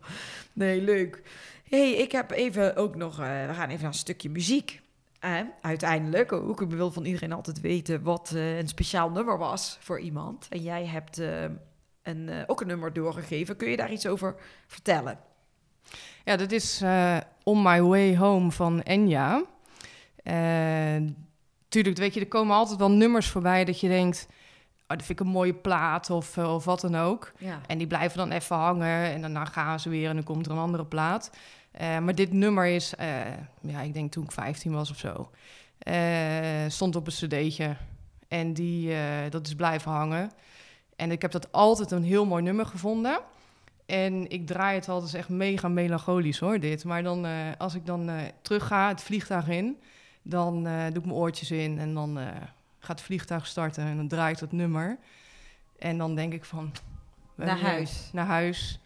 [0.53, 1.21] Nee, leuk.
[1.69, 3.17] hey, ik heb even ook nog...
[3.17, 4.81] we gaan even naar een stukje muziek.
[5.23, 6.61] Eh, uiteindelijk ook.
[6.61, 10.47] Ik wil van iedereen altijd weten wat eh, een speciaal nummer was voor iemand.
[10.49, 11.43] En jij hebt eh,
[12.01, 13.55] een, eh, ook een nummer doorgegeven.
[13.55, 14.35] Kun je daar iets over
[14.67, 15.19] vertellen?
[16.23, 16.83] Ja, dat is
[17.43, 19.43] On My Way Home van Enya.
[21.67, 24.27] Tuurlijk, weet je, er komen altijd wel nummers voorbij dat je denkt...
[24.87, 27.31] Oh, dat vind ik een mooie plaat of, of wat dan ook.
[27.37, 27.61] Ja.
[27.67, 30.51] En die blijven dan even hangen en daarna gaan ze weer en dan komt er
[30.51, 31.31] een andere plaat.
[31.73, 33.07] Eh, maar dit nummer is, eh,
[33.61, 35.29] ja, ik denk toen ik 15 was of zo,
[35.77, 35.95] eh,
[36.67, 37.75] stond op een cd'tje.
[38.27, 38.95] En die,
[39.29, 40.31] dat is blijven hangen.
[40.95, 43.19] En ik heb dat altijd een heel mooi nummer gevonden.
[43.85, 46.83] En ik draai het altijd, echt mega melancholisch hoor, dit.
[46.83, 47.25] Maar dan,
[47.57, 48.09] als ik dan
[48.41, 49.77] terug ga, het vliegtuig in,
[50.21, 52.17] dan doe ik mijn oortjes in en dan
[52.79, 54.97] gaat het vliegtuig starten en dan draai ik dat nummer.
[55.79, 56.71] En dan denk ik van...
[57.35, 58.09] Naar huis.
[58.11, 58.79] Naar huis.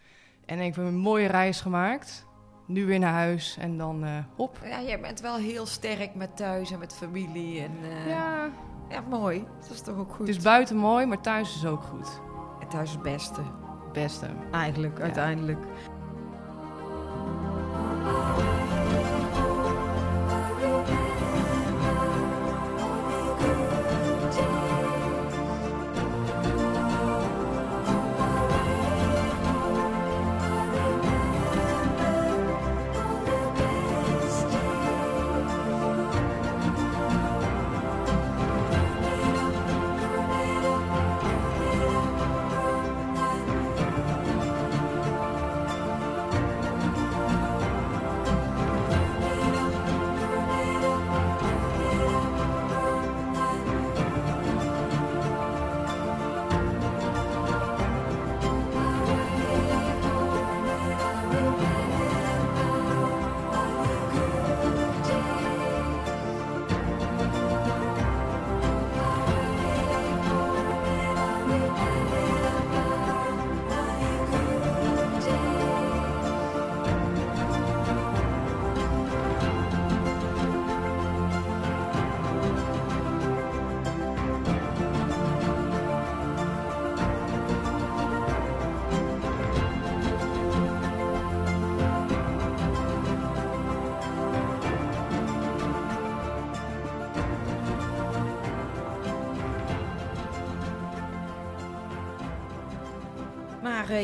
[0.46, 2.26] En ik, hebben een mooie reis gemaakt.
[2.68, 4.58] Nu weer naar huis en dan eh hop.
[4.64, 7.60] ja, jij bent wel heel sterk met thuis en met familie.
[7.60, 8.48] En, eh, ja.
[8.88, 9.44] Ja, mooi.
[9.60, 10.26] Dat is toch ook goed.
[10.26, 12.20] het is buiten mooi, maar thuis is ook goed.
[12.60, 13.40] En thuis is het beste.
[13.84, 14.26] Het beste.
[14.52, 15.02] Eigenlijk, Ja.
[15.02, 15.58] uiteindelijk.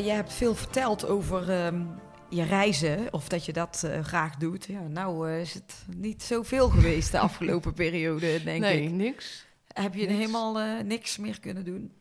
[0.02, 1.82] Je hebt veel verteld over ehm,
[2.28, 4.64] je reizen, of dat je dat eh, graag doet.
[4.64, 8.90] Ja, nou eh, is het niet zoveel geweest de afgelopen periode, denk nee, ik.
[8.90, 9.46] niks.
[9.66, 10.12] Heb je niks.
[10.12, 11.92] helemaal eh, niks meer kunnen doen?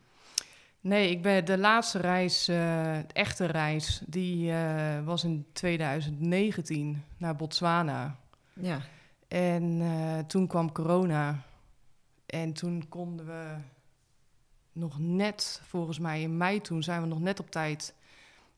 [0.84, 2.56] Nee, ik ben de laatste reis, eh,
[3.08, 8.16] de echte reis, die eh, was in 2019 naar Botswana.
[8.54, 8.82] Ja.
[9.28, 11.42] En eh, toen kwam corona.
[12.26, 13.56] En toen konden we
[14.74, 17.94] nog net, volgens mij in mei toen, zijn we nog net op tijd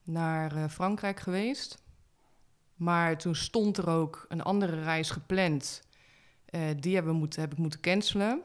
[0.03, 1.83] naar eh, Frankrijk geweest.
[2.75, 5.83] Maar toen stond er ook een andere reis gepland.
[6.45, 8.41] Eh, die hebben we moeten, heb ik moeten cancelen.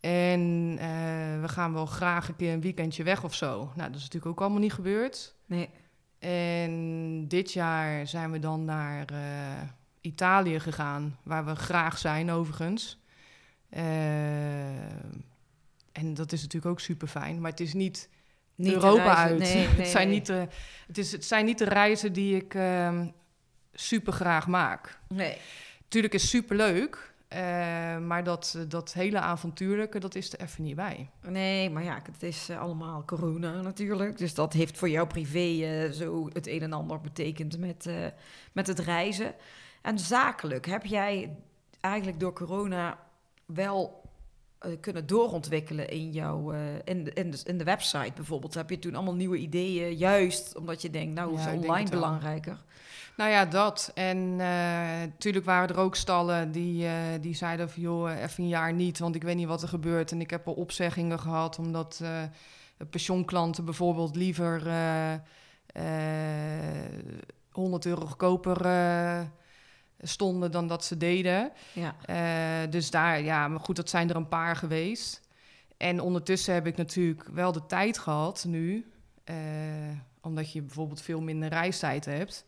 [0.00, 3.72] En eh, we gaan wel graag een keer een weekendje weg of zo.
[3.74, 5.34] Nou, dat is natuurlijk ook allemaal niet gebeurd.
[5.46, 5.68] Nee.
[6.18, 9.04] En dit jaar zijn we dan naar
[10.00, 12.98] Italië gegaan, waar we graag zijn overigens.
[15.92, 18.08] Eh, en dat is natuurlijk ook super fijn, maar het is niet,
[18.56, 19.16] Europa reizen.
[19.16, 19.38] uit.
[19.38, 20.16] Nee, nee, het, zijn nee.
[20.16, 20.48] niet de,
[20.86, 23.06] het, is, het zijn niet de reizen die ik ehm,
[23.72, 24.98] super graag maak.
[25.08, 25.36] Nee.
[25.88, 27.12] Tuurlijk is super leuk,
[28.00, 31.10] maar dat, dat hele avontuurlijke, dat is er even niet bij.
[31.28, 34.18] Nee, maar ja, het is eh, allemaal corona natuurlijk.
[34.18, 38.06] Dus dat heeft voor jou privé eh, zo het een en ander betekend met, eh,
[38.52, 39.34] met het reizen.
[39.82, 41.36] En zakelijk, heb jij
[41.80, 42.98] eigenlijk door corona
[43.46, 44.01] wel eh,
[44.80, 48.54] kunnen doorontwikkelen in jouw eh, in, de, in, de, in de website bijvoorbeeld?
[48.54, 52.56] Heb je toen allemaal nieuwe ideeën, juist omdat je denkt, nou Ja, is online belangrijker?
[53.16, 53.90] Nou ja, dat.
[53.94, 54.36] En
[55.06, 57.82] natuurlijk waren er ook stallen die, eh, die zeiden van...
[57.82, 60.12] joh, eh, even een jaar niet, want ik weet niet wat er gebeurt.
[60.12, 62.22] En ik heb al opzeggingen gehad, omdat eh,
[62.90, 64.66] pensioenklanten bijvoorbeeld liever...
[64.66, 65.20] eh, eh,
[67.50, 69.20] 100 euro goedkoper eh,
[70.02, 71.52] stonden dan dat ze deden.
[71.72, 75.20] Ja, Eh, dus daar, ja, maar goed, dat zijn er een paar geweest.
[75.76, 78.90] En ondertussen heb ik natuurlijk wel de tijd gehad nu,
[79.24, 79.36] eh,
[80.20, 82.44] omdat je bijvoorbeeld veel minder reistijd hebt,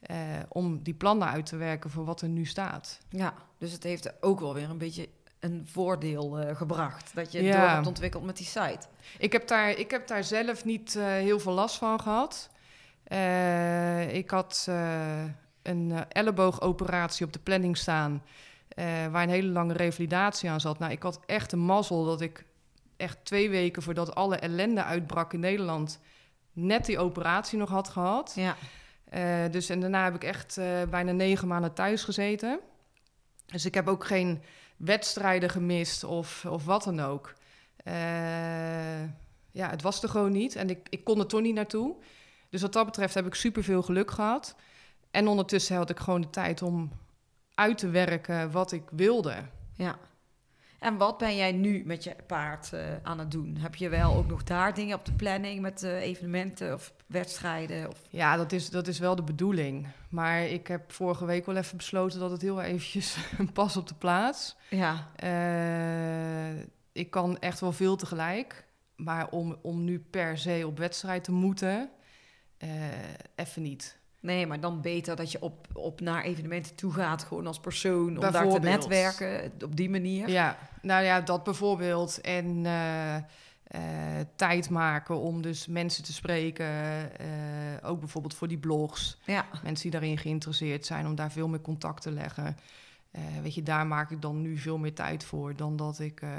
[0.00, 0.16] eh,
[0.48, 2.98] om die plannen uit te werken voor wat er nu staat.
[3.08, 5.08] ja, dus het heeft ook wel weer een beetje
[5.40, 7.14] een voordeel gebracht.
[7.14, 7.60] Dat je het Ja.
[7.60, 8.78] door hebt ontwikkeld met die site.
[9.18, 12.50] Ik heb daar, ik heb daar zelf niet heel veel last van gehad.
[13.04, 14.68] Eh, ik had
[15.66, 18.22] een eh, elleboogoperatie op de planning staan,
[18.68, 20.78] eh, waar een hele lange revalidatie aan zat.
[20.78, 22.44] Nou, ik had echt een mazzel dat ik
[22.96, 26.00] echt twee weken voordat alle ellende uitbrak in Nederland,
[26.52, 28.32] net die operatie nog had gehad.
[28.36, 28.56] Ja,
[29.06, 30.60] Eh, dus en daarna heb ik echt
[30.90, 32.60] bijna negen maanden thuis gezeten.
[33.46, 34.42] Dus ik heb ook geen
[34.76, 37.34] wedstrijden gemist of, of wat dan ook.
[39.52, 41.96] Ja, het was er gewoon niet en ik, ik kon er toch niet naartoe.
[42.50, 44.56] Dus wat dat betreft heb ik superveel geluk gehad.
[45.16, 46.90] En ondertussen had ik gewoon de tijd om
[47.54, 49.34] uit te werken wat ik wilde.
[49.74, 49.98] Ja.
[50.78, 53.56] En wat ben jij nu met je paard eh, aan het doen?
[53.56, 57.88] Heb je wel ook nog daar dingen op de planning met eh, evenementen of wedstrijden?
[57.88, 57.98] Of...
[58.10, 59.86] Ja, dat is, dat is wel de bedoeling.
[60.08, 63.88] Maar ik heb vorige week wel even besloten dat het heel eventjes een pas op
[63.88, 64.56] de plaats.
[64.70, 66.60] Ja, Eh,
[66.92, 68.64] ik kan echt wel veel tegelijk.
[68.96, 71.90] Maar om, om nu per se op wedstrijd te moeten,
[73.36, 74.04] even niet.
[74.26, 78.08] Nee, maar dan beter dat je op, op naar evenementen toe gaat, gewoon als persoon,
[78.08, 80.28] om daar te netwerken op die manier.
[80.28, 82.20] Ja, nou ja, dat bijvoorbeeld.
[82.20, 86.66] En eh, eh, tijd maken om dus mensen te spreken.
[87.18, 87.26] eh,
[87.82, 89.18] ook bijvoorbeeld voor die blogs.
[89.24, 92.56] Ja, Mensen die daarin geïnteresseerd zijn, om daar veel meer contact te leggen.
[93.10, 96.20] Eh, weet je, daar maak ik dan nu veel meer tijd voor dan dat ik
[96.20, 96.30] eh,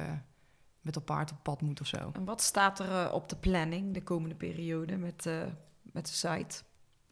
[0.82, 2.12] met een paard op pad moet of zo.
[2.14, 5.34] en wat staat er eh, op de planning de komende periode met, eh,
[5.82, 6.62] met de site?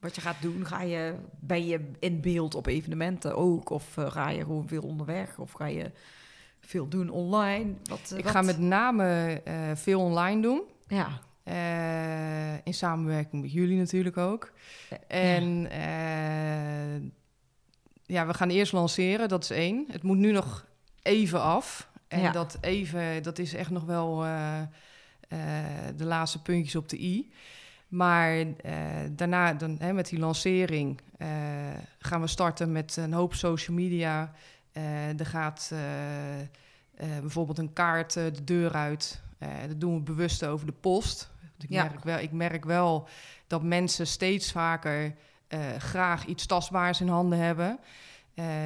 [0.05, 0.65] Wat je gaat doen?
[0.65, 3.69] Ga je, ben je in beeld op evenementen ook?
[3.69, 5.37] Of eh, ga je gewoon veel onderweg?
[5.39, 5.91] Of ga je
[6.59, 7.73] veel doen online?
[7.83, 10.61] Wat, eh, Ik wat- ga met name eh, veel online doen.
[10.87, 11.19] Ja,
[12.63, 14.51] in samenwerking met jullie natuurlijk ook.
[15.07, 15.67] En
[18.05, 19.85] ja, we gaan eerst lanceren, dat is één.
[19.91, 20.65] Het moet nu nog
[21.01, 21.89] even af.
[22.07, 22.31] En Ja.
[22.31, 24.17] dat even, dat is echt nog wel
[25.95, 27.31] de laatste puntjes op de i.
[27.87, 28.75] Maar eh,
[29.11, 31.27] daarna, dan, hè, met die lancering, eh,
[31.99, 34.31] gaan we starten met een hoop social media.
[34.71, 35.71] Eh, er gaat
[37.21, 39.21] bijvoorbeeld een kaart de deur uit.
[39.67, 41.29] Dat doen we bewust over de post.
[41.41, 41.83] Want Ik, Ja.
[41.83, 43.07] merk wel, ik merk wel
[43.47, 45.15] dat mensen steeds vaker
[45.77, 47.79] graag iets tastbaars in handen hebben.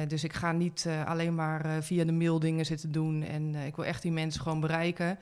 [0.08, 3.22] Dus ik ga niet alleen maar via de mail dingen zitten doen.
[3.22, 5.18] En ik wil echt die mensen gewoon bereiken.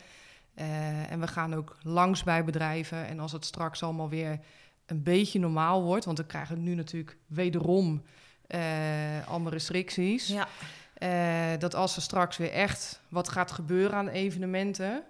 [0.59, 3.07] Eh, en we gaan ook langs bij bedrijven.
[3.07, 4.39] En als het straks allemaal weer
[4.87, 6.05] een beetje normaal wordt...
[6.05, 8.03] want we krijgen nu natuurlijk wederom
[8.47, 10.27] eh allemaal restricties...
[10.29, 10.49] ja.
[10.95, 15.03] Eh, dat als er straks weer echt wat gaat gebeuren aan evenementen,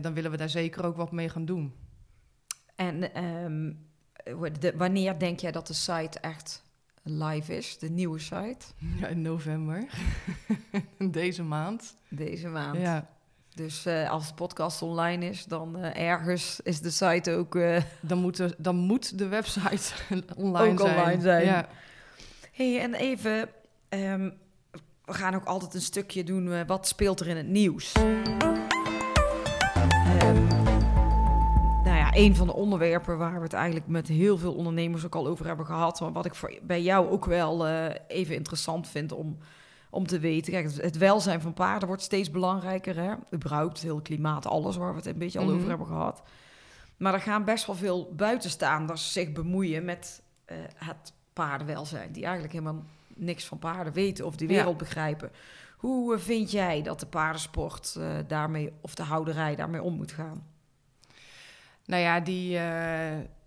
[0.00, 1.74] dan willen we daar zeker ook wat mee gaan doen.
[2.76, 3.72] En ehm,
[4.60, 6.62] de- wanneer denk jij dat de site echt
[7.02, 8.66] live is, de nieuwe site?
[9.00, 9.84] Ja, in november.
[11.10, 11.94] Deze maand.
[12.08, 12.78] Deze maand.
[12.80, 13.08] Ja.
[13.58, 17.54] Dus eh, als de podcast online is, dan eh, ergens is de site ook.
[17.56, 19.92] eh, Dan moet, de, dan moet de website
[20.36, 20.98] online Ook zijn.
[20.98, 21.44] online zijn.
[21.44, 21.68] Ja.
[22.52, 23.48] hey, en even.
[23.88, 24.30] ehm,
[25.04, 26.66] we gaan ook altijd een stukje doen.
[26.66, 27.92] wat speelt er in het nieuws?
[30.04, 30.46] Ehm,
[31.84, 35.14] nou ja, een van de onderwerpen waar we het eigenlijk met heel veel ondernemers ook
[35.14, 36.00] al over hebben gehad.
[36.00, 37.66] Maar wat ik voor, bij jou ook wel
[38.06, 39.38] even interessant vind om,
[39.90, 40.52] om te weten.
[40.52, 42.96] Kijk, het, welzijn van paarden wordt steeds belangrijker.
[42.96, 43.14] Hè?
[43.34, 45.54] Überhaupt, het hele klimaat, alles waar we het een beetje al Mhm.
[45.54, 46.22] over hebben gehad.
[46.96, 52.12] Maar er gaan best wel veel buitenstaanders zich bemoeien met eh, het paardenwelzijn.
[52.12, 52.82] Die eigenlijk helemaal
[53.14, 54.54] niks van paarden weten of die Ja.
[54.54, 55.30] wereld begrijpen.
[55.76, 60.12] Hoe eh, vind jij dat de paardensport eh, daarmee, of de houderij daarmee om moet
[60.12, 60.46] gaan?
[61.84, 62.58] Nou ja, die,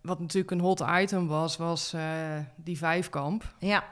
[0.02, 1.96] wat natuurlijk een hot item was, was
[2.56, 3.54] die vijfkamp.
[3.60, 3.84] Ja,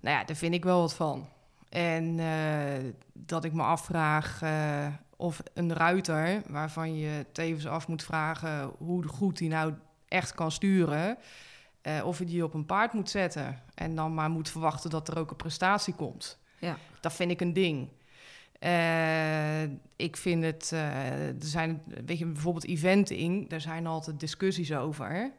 [0.00, 1.28] Nou ja, daar vind ik wel wat van.
[1.76, 8.02] En eh, dat ik me afvraag eh, of een ruiter, waarvan je tevens af moet
[8.02, 9.74] vragen hoe goed hij nou
[10.08, 11.18] echt kan sturen,
[11.80, 13.62] eh, of je die op een paard moet zetten.
[13.74, 16.38] En dan maar moet verwachten dat er ook een prestatie komt.
[16.58, 16.76] Ja.
[17.00, 17.88] Dat vind ik een ding.
[19.96, 25.32] Ik vind het, eh, er zijn, weet je, bijvoorbeeld eventing, daar zijn altijd discussies over.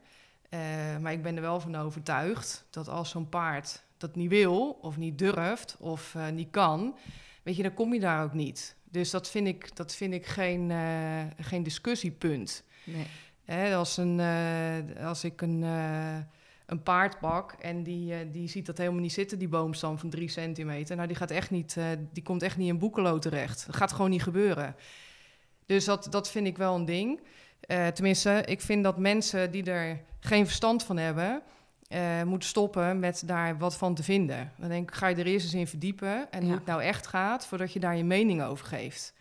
[1.01, 4.97] Maar ik ben er wel van overtuigd dat als zo'n paard dat niet wil, of
[4.97, 6.97] niet durft, of eh, niet kan,
[7.43, 8.75] weet je, dan kom je daar ook niet.
[8.83, 12.63] Dus dat vind ik, dat vind ik geen, eh, geen discussiepunt.
[12.83, 13.05] nee.
[13.45, 15.61] Hè, als, een, eh, als ik een,
[16.65, 20.29] een paard pak en die, die ziet dat helemaal niet zitten, die boomstam van drie
[20.29, 20.95] centimeter.
[20.95, 21.77] Nou, die, gaat echt niet,
[22.11, 23.65] die komt echt niet in Boekelo terecht.
[23.65, 24.75] Dat gaat gewoon niet gebeuren.
[25.65, 27.21] Dus dat, dat vind ik wel een ding.
[27.93, 31.43] Tenminste, ik vind dat mensen die er geen verstand van hebben,
[31.87, 34.51] eh, moeten stoppen met daar wat van te vinden.
[34.57, 37.07] Dan denk ik, ga je er eerst eens in verdiepen en hoe het nou echt
[37.07, 39.13] gaat, voordat je daar je mening over geeft.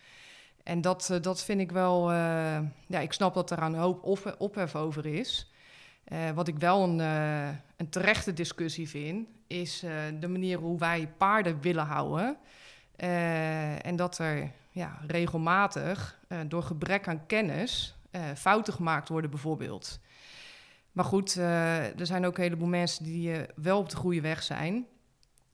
[0.63, 4.05] En dat, eh, dat vind ik wel, eh, ja, ik snap dat er een hoop
[4.05, 5.51] op, ophef over is.
[6.35, 6.99] Wat ik wel een,
[7.77, 9.85] een terechte discussie vind, is
[10.21, 12.37] de manier hoe wij paarden willen houden.
[13.83, 17.95] En dat er ja, regelmatig door gebrek aan kennis
[18.35, 20.01] fouten gemaakt worden, bijvoorbeeld.
[20.97, 24.21] Maar goed, eh, er zijn ook een heleboel mensen die eh, wel op de goede
[24.21, 24.87] weg zijn.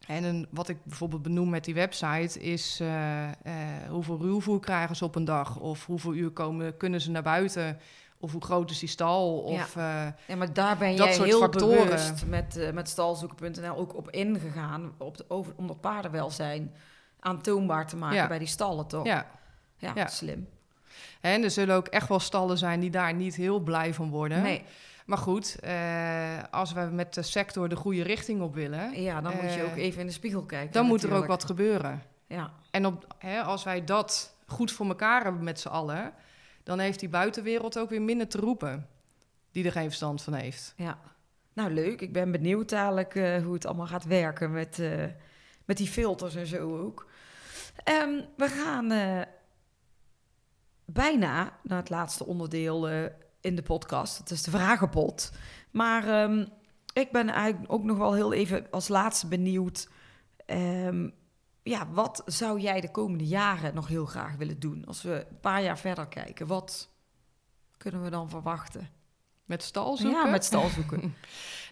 [0.06, 3.28] En een, wat ik bijvoorbeeld benoem met die website is eh,
[3.88, 5.58] hoeveel ruwvoer krijgen ze op een dag?
[5.58, 7.78] Of hoeveel uur komen, kunnen ze naar buiten?
[8.18, 9.38] Of hoe groot is die stal?
[9.38, 11.84] Of, eh, Ja, maar daar ben jij heel factoren.
[11.84, 14.92] bewust met, met stalzoeken.nl ook op ingegaan.
[14.98, 16.72] Op de, over, om dat paardenwelzijn
[17.20, 18.28] aantoonbaar te maken Ja.
[18.28, 19.06] bij die stallen, toch?
[19.06, 19.26] ja.
[19.76, 20.06] ja, ja.
[20.06, 20.48] slim.
[21.20, 24.42] En er zullen ook echt wel stallen zijn die daar niet heel blij van worden.
[24.42, 24.64] Nee,
[25.06, 29.32] Maar goed, eh, als we met de sector de goede richting op willen, ja, dan
[29.34, 30.72] moet je Eh, ook even in de spiegel kijken.
[30.72, 32.02] dan moet er ook wat gebeuren.
[32.26, 36.12] Ja, En op, hè, als wij dat goed voor elkaar hebben met z'n allen,
[36.62, 38.86] dan heeft die buitenwereld ook weer minder te roepen.
[39.50, 40.72] Die er geen verstand van heeft.
[40.76, 40.98] ja.
[41.54, 42.00] Nou, leuk.
[42.00, 44.82] Ik ben benieuwd dadelijk eh, hoe het allemaal gaat werken met,
[45.64, 47.06] met die filters en zo ook.
[47.84, 48.86] Ehm, we gaan
[50.84, 52.88] bijna naar het laatste onderdeel
[53.42, 54.18] in de podcast.
[54.18, 55.32] Het is de vragenpot.
[55.70, 56.46] Maar ehm,
[56.92, 59.88] ik ben eigenlijk ook nog wel heel even als laatste benieuwd.
[60.46, 61.08] ehm,
[61.62, 64.84] ja, wat zou jij de komende jaren nog heel graag willen doen?
[64.86, 66.88] Als we een paar jaar verder kijken, wat
[67.76, 68.88] kunnen we dan verwachten?
[69.46, 70.18] Met stal zoeken?
[70.24, 71.14] Ja, met stalzoeken.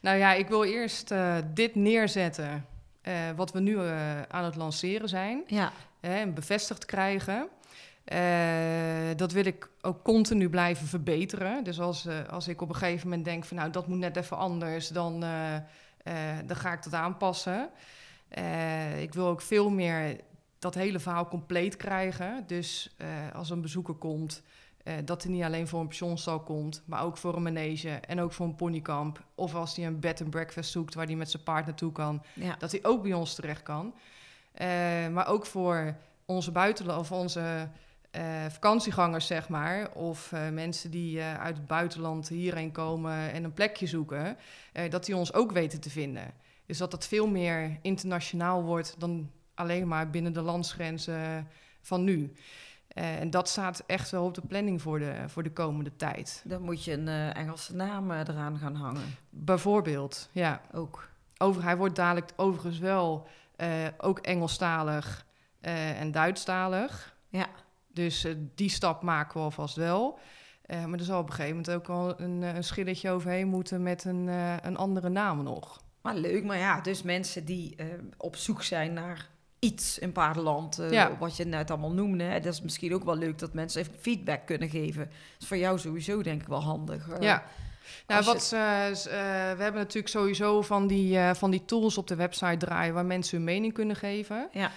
[0.02, 2.66] Nou ja, ik wil eerst eh, dit neerzetten.
[3.00, 5.42] eh, wat we nu eh, aan het lanceren zijn.
[5.46, 7.48] ja, en bevestigd krijgen.
[8.04, 11.64] Eh, dat wil ik ook continu blijven verbeteren.
[11.64, 14.16] Dus als, eh, als ik op een gegeven moment denk van nou dat moet net
[14.16, 15.56] even anders, dan, eh,
[16.46, 17.70] dan ga ik dat aanpassen.
[18.98, 20.16] Ik wil ook veel meer
[20.58, 22.44] dat hele verhaal compleet krijgen.
[22.46, 22.96] Dus
[23.34, 24.42] als een bezoeker komt,
[25.04, 28.32] dat hij niet alleen voor een pensionstal komt, maar ook voor een manege en ook
[28.32, 29.24] voor een ponykamp.
[29.34, 32.22] Of als hij een bed and breakfast zoekt waar hij met zijn paard naartoe kan,
[32.32, 32.56] ja.
[32.58, 33.94] dat hij ook bij ons terecht kan.
[35.12, 35.94] Maar ook voor
[36.24, 37.68] onze buitenland of onze
[38.10, 43.44] eh, vakantiegangers, zeg maar, of eh, mensen die eh, uit het buitenland hierheen komen en
[43.44, 44.36] een plekje zoeken,
[44.88, 46.34] dat die ons ook weten te vinden.
[46.66, 51.48] Dus dat dat veel meer internationaal wordt dan alleen maar binnen de landsgrenzen
[51.80, 52.32] van nu.
[52.94, 56.42] En dat staat echt wel op de planning voor de, voor de komende tijd.
[56.46, 59.16] Dan moet je een Engelse naam eraan gaan hangen.
[59.30, 60.60] Bijvoorbeeld, ja.
[60.72, 61.08] Ook.
[61.38, 63.26] Over, hij wordt dadelijk overigens wel
[63.96, 65.26] ook Engelstalig
[65.60, 67.16] en Duitsstalig.
[67.28, 67.46] Ja.
[68.04, 70.18] Dus eh, die stap maken we alvast wel.
[70.62, 73.48] Eh, maar er zal op een gegeven moment ook al een, eh, een schilletje overheen
[73.48, 74.26] moeten met een,
[74.62, 75.80] een andere naam nog.
[76.02, 77.76] Maar leuk, maar ja, dus mensen die
[78.16, 79.28] op zoek zijn naar
[79.58, 81.16] iets in paardenland, eh, Ja.
[81.18, 83.94] wat je net allemaal noemde, hè, dat is misschien ook wel leuk dat mensen even
[84.00, 85.04] feedback kunnen geven.
[85.04, 87.08] Dat is voor jou sowieso denk ik wel handig.
[87.20, 87.44] Ja.
[88.06, 92.94] Nou, wat, we hebben natuurlijk sowieso van die, van die tools op de website draaien
[92.94, 94.48] waar mensen hun mening kunnen geven.
[94.52, 94.70] Ja.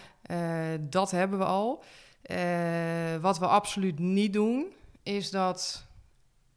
[0.79, 1.83] Dat hebben we al.
[2.23, 4.65] Eh, wat we absoluut niet doen,
[5.03, 5.85] is dat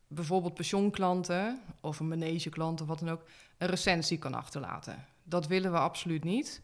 [0.06, 3.22] bijvoorbeeld pensioenklanten of een manegeklant of wat dan ook
[3.58, 5.04] een recensie kan achterlaten.
[5.22, 6.60] Dat willen we absoluut niet.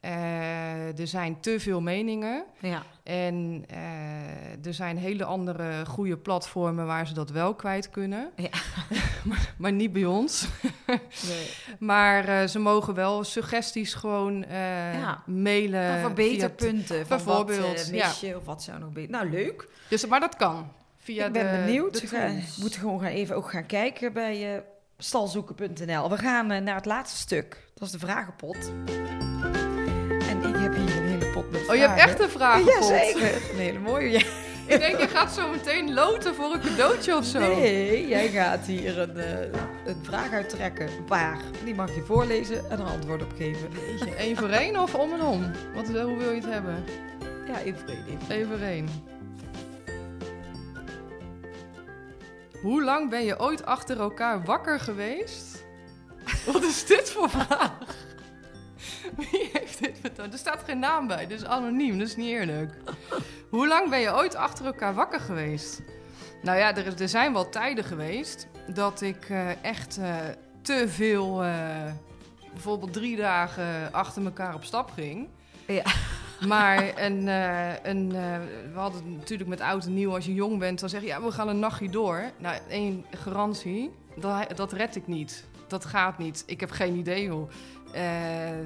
[0.00, 2.44] Eh, er zijn te veel meningen.
[2.58, 2.82] Ja.
[3.02, 8.30] En eh, er zijn hele andere goede platformen waar ze dat wel kwijt kunnen.
[8.36, 8.48] Ja.
[9.28, 10.46] maar, maar niet bij ons.
[11.28, 11.50] Nee.
[11.78, 15.22] Maar eh, ze mogen wel suggesties gewoon Ja.
[15.26, 15.80] mailen.
[15.80, 17.06] Nou, via verbeterpunten.
[17.06, 18.06] Van bijvoorbeeld, wat eh, ja.
[18.06, 19.10] mis je of wat zou nog beter.
[19.10, 19.68] Nou, leuk.
[19.88, 20.72] Dus, maar dat kan.
[20.96, 22.10] Via ik ben de, benieuwd.
[22.10, 24.64] We moeten gewoon gaan even ook gaan kijken bij
[24.98, 26.10] stalzoeken.nl.
[26.10, 27.70] We gaan naar het laatste stuk.
[27.74, 28.70] Dat is de vragenpot.
[31.68, 32.64] Oh, je hebt echt een vraag.
[32.64, 33.34] Ja, zeker.
[33.52, 34.10] Een hele mooie.
[34.10, 34.22] Ja.
[34.66, 37.38] Ik denk, je gaat zo meteen loten voor een cadeautje of zo.
[37.38, 39.40] Nee, jij gaat hier een, eh,
[39.86, 40.86] een vraag uittrekken.
[40.86, 41.38] Een paar.
[41.64, 43.68] Die mag je voorlezen en een antwoord op geven.
[44.16, 45.50] Eén voor één of om en om?
[45.74, 46.84] Wat, hoe wil je het hebben?
[47.46, 48.18] Ja, één voor één.
[48.28, 48.88] één voor één.
[52.62, 55.64] Hoe lang ben je ooit achter elkaar wakker geweest?
[56.52, 57.72] Wat is dit voor vraag?
[59.30, 60.32] Wie heeft dit verteld?
[60.32, 62.74] Er staat geen naam bij, dus anoniem, dat is niet eerlijk.
[63.50, 65.82] Hoe lang ben je ooit achter elkaar wakker geweest?
[66.42, 70.16] Nou ja, er, er zijn wel tijden geweest dat ik eh, echt eh,
[70.62, 71.92] te veel, eh,
[72.52, 75.28] bijvoorbeeld drie dagen achter elkaar op stap ging.
[75.66, 75.84] Ja.
[76.46, 77.26] Maar een,
[77.82, 78.08] een,
[78.72, 80.14] we hadden het natuurlijk met oud en nieuw.
[80.14, 82.30] Als je jong bent, dan zeg je, ja, we gaan een nachtje door.
[82.36, 85.44] Nou, één garantie, dat, dat red ik niet.
[85.66, 86.42] Dat gaat niet.
[86.46, 87.48] Ik heb geen idee hoe.
[87.92, 88.60] Eh,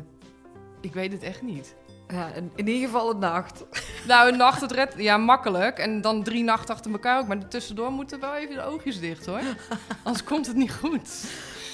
[0.81, 1.75] ik weet het echt niet.
[2.09, 3.65] Ja, in, in ieder geval een nacht.
[4.07, 5.79] Nou, een nacht, het red, ja, makkelijk.
[5.79, 7.27] En dan drie nachten achter elkaar ook.
[7.27, 9.41] Maar tussendoor moeten wel even de oogjes dicht, hoor.
[10.03, 11.09] Anders komt het niet goed.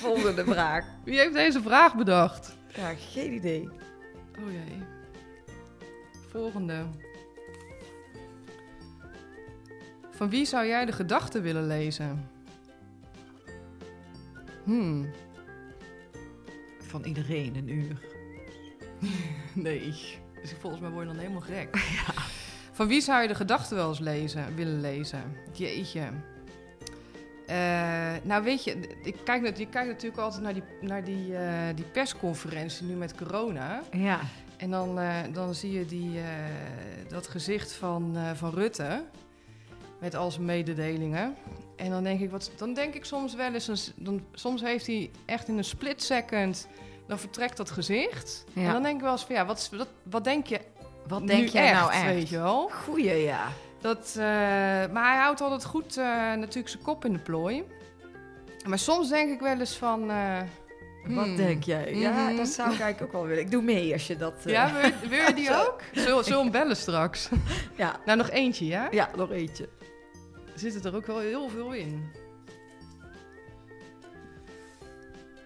[0.01, 0.85] Volgende vraag.
[1.05, 2.57] Wie heeft deze vraag bedacht?
[2.75, 3.69] Ja, geen idee.
[4.39, 4.83] Oh jee.
[6.31, 6.85] Volgende.
[10.11, 12.31] Van wie zou jij de gedachten willen lezen?
[14.65, 15.11] Hmm,
[16.89, 17.99] Van iedereen een uur.
[19.69, 19.95] nee.
[20.41, 21.77] Dus volgens mij word je dan helemaal gek.
[22.73, 25.23] Van wie zou je de gedachten wel eens lezen, willen lezen?
[25.53, 26.11] Jeetje.
[27.47, 31.75] Eh, nou, weet je, ik kijk, je kijkt natuurlijk altijd naar die, naar die, eh,
[31.75, 33.83] die persconferentie nu met corona.
[33.93, 34.21] Ja.
[34.57, 36.21] En dan, eh, dan zie je die,
[37.09, 39.05] dat gezicht van, van Rutte
[40.01, 41.35] met al zijn mededelingen.
[41.79, 44.87] En dan denk ik, wat, dan denk ik soms wel eens, een- dan, soms heeft
[44.87, 46.69] hij echt in een split second,
[47.07, 48.45] dan vertrekt dat gezicht.
[48.53, 48.63] Ja.
[48.67, 50.61] En dan denk ik wel eens van, ja, wat, wat, wat denk je
[51.09, 52.05] Wat denk jij nou echt?
[52.05, 52.69] weet je wel?
[52.85, 53.49] Goeie, ja.
[53.81, 54.25] Dat, eh,
[54.93, 56.05] maar hij houdt altijd goed eh,
[56.35, 57.65] natuurlijk zijn kop in de plooi.
[58.67, 60.11] Maar soms denk ik wel eens van...
[60.11, 60.37] eh,
[61.07, 61.95] Wat hmm, denk jij?
[61.95, 62.37] Ja, Mhm.
[62.37, 63.43] dat zou ik eigenlijk ook wel willen.
[63.45, 64.35] Ik doe mee als je dat...
[64.45, 65.81] Ja, wil je, wil je die ook?
[65.93, 67.29] Zullen we hem bellen straks?
[67.77, 67.97] ja.
[68.05, 68.89] Nou, nog eentje, ja?
[68.91, 69.69] Ja, nog eentje.
[70.59, 72.11] Zit er ook wel heel veel in.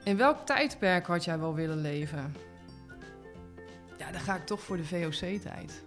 [0.04, 2.34] In welk tijdperk had jij wel willen leven?
[3.98, 5.82] Ja, dan ga ik toch voor de VOC-tijd.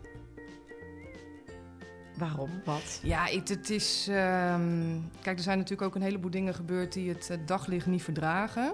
[2.18, 2.50] Waarom?
[2.66, 3.00] Wat?
[3.04, 4.08] Ja, het, het is...
[4.10, 8.04] ehm, kijk, er zijn natuurlijk ook een heleboel dingen gebeurd die het eh, daglicht niet
[8.04, 8.74] verdragen.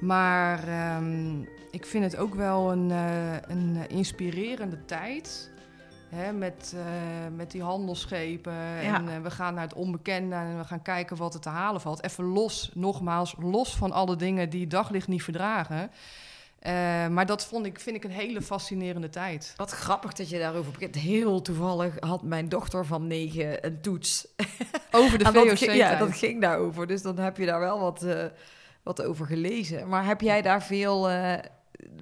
[0.00, 1.40] Maar ehm,
[1.70, 5.50] ik vind het ook wel een, eh, een eh, inspirerende tijd.
[6.08, 6.82] Hè, met, eh,
[7.36, 8.52] met die handelsschepen.
[8.82, 11.80] En eh, we gaan naar het onbekende en we gaan kijken wat er te halen
[11.80, 12.04] valt.
[12.04, 15.90] Even los, nogmaals, los van alle dingen die het daglicht niet verdragen.
[16.58, 19.52] Eh, maar dat vond ik, vind ik een hele fascinerende tijd.
[19.56, 20.94] Wat grappig dat je daarover begint.
[20.94, 24.28] Heel toevallig had mijn dochter van negen een toets.
[24.90, 25.58] Over de dat VOC.
[25.58, 26.86] ging- ja, dat ging daarover.
[26.86, 28.06] Dus dan heb je daar wel wat,
[28.82, 29.88] wat over gelezen.
[29.88, 31.08] Maar heb jij daar veel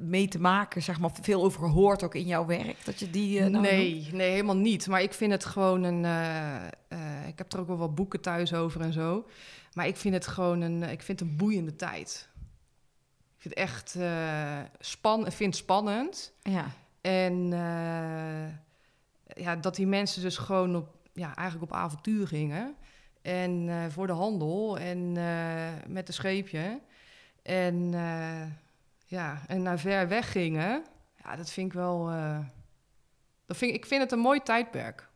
[0.01, 2.85] mee te maken, zeg maar, veel over gehoord ook in jouw werk?
[2.85, 3.35] Dat je die.
[3.37, 3.67] eh, nou noemt?
[3.67, 4.87] nee, nee, helemaal niet.
[4.87, 6.05] Maar ik vind het gewoon een.
[6.05, 9.27] eh, eh, ik heb er ook wel wat boeken thuis over en zo.
[9.73, 10.83] Maar ik vind het gewoon een.
[10.83, 12.29] Ik vind het een boeiende tijd.
[13.37, 13.97] Ik vind het echt
[14.81, 16.33] span, ik vind het spannend.
[16.43, 16.67] Ja.
[17.01, 17.49] En
[19.35, 22.75] ja, dat die mensen dus gewoon op, ja, eigenlijk op avontuur gingen.
[23.23, 25.13] En voor de handel en
[25.87, 26.81] met een scheepje.
[27.43, 27.95] En
[29.07, 30.85] ja, en naar ver weg gingen.
[31.25, 32.09] Ja, dat vind ik wel.
[32.11, 32.39] eh,
[33.47, 35.09] dat vind, ik vind het een mooi tijdperk.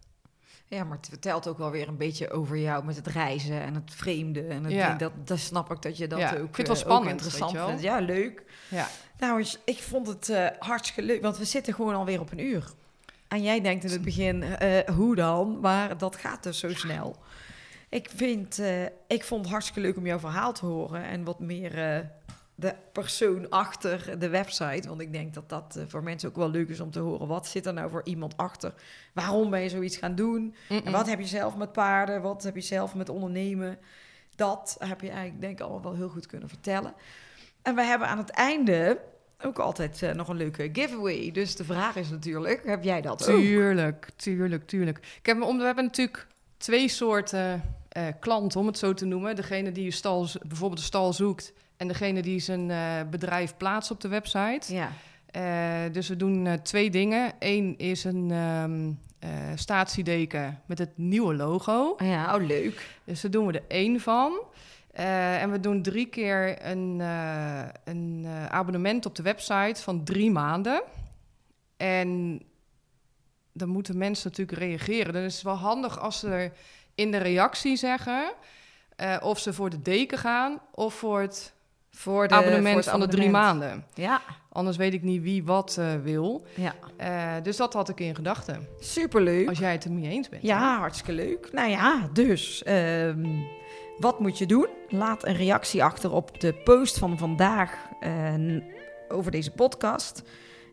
[0.66, 3.74] Ja, maar het vertelt ook wel weer een beetje over jou met het reizen en
[3.74, 4.46] het vreemde.
[4.46, 4.94] En het Ja.
[4.94, 6.88] dat, dat snap ik dat je dat Ja, ook, ik vind het wel eh, ook
[6.90, 7.66] spannend, interessant wel.
[7.66, 7.82] vindt.
[7.82, 8.42] Ja, leuk.
[8.68, 8.86] Ja.
[9.18, 12.64] Nou, ik vond het eh, hartstikke leuk, want we zitten gewoon alweer op een uur.
[13.28, 14.44] En jij denkt in het begin,
[14.94, 15.60] hoe dan?
[15.60, 17.16] Maar dat gaat dus zo snel.
[17.88, 18.60] Ik, vind,
[19.06, 22.10] ik vond het hartstikke leuk om jouw verhaal te horen en wat meer
[22.60, 24.88] de persoon achter de website.
[24.88, 27.26] Want ik denk dat dat eh, voor mensen ook wel leuk is om te horen.
[27.26, 28.74] Wat zit er nou voor iemand achter?
[29.12, 30.54] Waarom ben je zoiets gaan doen?
[30.68, 32.22] En wat heb je zelf met paarden?
[32.22, 33.78] Wat heb je zelf met ondernemen?
[34.36, 36.94] Dat heb je eigenlijk denk ik allemaal wel heel goed kunnen vertellen.
[37.62, 39.00] En we hebben aan het einde
[39.42, 41.30] ook altijd eh, nog een leuke giveaway.
[41.32, 43.36] Dus de vraag is natuurlijk, heb jij dat ook?
[43.36, 44.98] Tuurlijk, tuurlijk, tuurlijk.
[44.98, 49.36] Ik heb, we hebben natuurlijk twee soorten eh, klanten, om het zo te noemen.
[49.36, 52.78] Degene die je stal, bijvoorbeeld een stal zoekt en degene die zijn eh,
[53.10, 54.74] bedrijf plaatst op de website.
[54.74, 54.92] Ja.
[55.30, 57.32] Eh, dus we doen eh, twee dingen.
[57.38, 58.30] Eén is een
[59.18, 61.96] eh, statiedeken met het nieuwe logo.
[61.98, 62.96] ja, oh leuk.
[63.04, 64.40] Dus daar doen we er één van.
[64.92, 67.00] En we doen drie keer een,
[67.84, 70.82] een abonnement op de website van drie maanden.
[71.76, 72.42] En
[73.52, 75.12] dan moeten mensen natuurlijk reageren.
[75.12, 76.52] Dan is het wel handig als ze er
[76.94, 78.32] in de reactie zeggen...
[79.20, 81.54] of ze voor de deken gaan of voor het
[81.90, 83.84] Voor de abonnement voor van de drie maanden.
[83.94, 84.20] Ja,
[84.52, 86.44] Anders weet ik niet wie wat eh, wil.
[86.54, 86.74] ja.
[86.96, 88.66] Eh, dus dat had ik in gedachten.
[88.80, 89.48] superleuk.
[89.48, 90.42] Als jij het er mee eens bent.
[90.42, 91.48] Ja, hartstikke leuk.
[91.52, 93.26] Nou ja, dus ehm,
[93.98, 94.66] wat moet je doen?
[94.88, 98.34] Laat een reactie achter op de post van vandaag eh,
[99.08, 100.22] over deze podcast.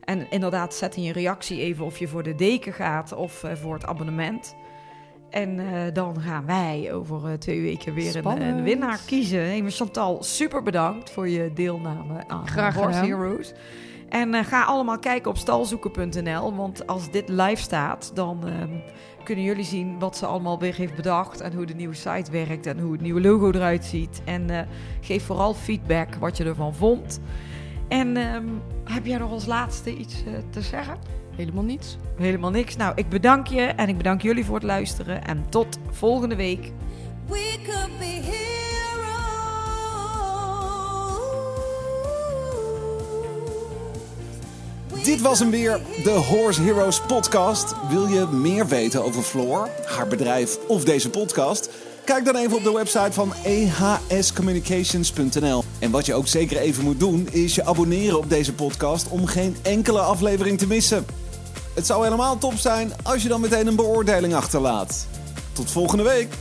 [0.04, 3.74] En inderdaad, zet in je reactie even of je voor de deken gaat of voor
[3.74, 4.56] het abonnement.
[5.30, 9.40] En eh, dan gaan wij over eh, twee weken weer een, een winnaar kiezen.
[9.40, 13.06] Hey, Chantal, super bedankt voor je deelname aan Graag Horse.
[13.06, 13.54] Heroes.
[14.10, 16.56] En eh, ga allemaal kijken op stalzoeken.nl.
[16.56, 18.70] Want als dit live staat, dan ehm,
[19.24, 21.42] kunnen jullie zien wat ze allemaal weer heeft bedacht.
[21.42, 24.22] En hoe de nieuwe site werkt en hoe het nieuwe logo eruit ziet.
[24.26, 24.68] En eh,
[25.02, 27.20] geef vooral feedback wat je ervan vond.
[27.88, 28.48] En ehm,
[28.84, 30.98] heb jij nog als laatste iets eh, te zeggen?
[31.38, 31.98] Helemaal niets.
[32.18, 32.76] Helemaal niks.
[32.76, 35.26] Nou, ik bedank je en ik bedank jullie voor het luisteren.
[35.26, 36.72] En tot volgende week.
[37.28, 38.36] We could be heroes.
[45.04, 47.76] Dit was hem weer, de Horse Heroes podcast.
[47.90, 51.70] Wil je meer weten over Floor, haar bedrijf of deze podcast?
[52.04, 53.34] Kijk dan even op de website van
[54.08, 55.64] ehscommunications.nl.
[55.80, 59.26] En wat je ook zeker even moet doen, is je abonneren op deze podcast om
[59.26, 61.06] geen enkele aflevering te missen.
[61.78, 65.08] Het zou helemaal top zijn als je dan meteen een beoordeling achterlaat.
[65.54, 66.34] Tot volgende week!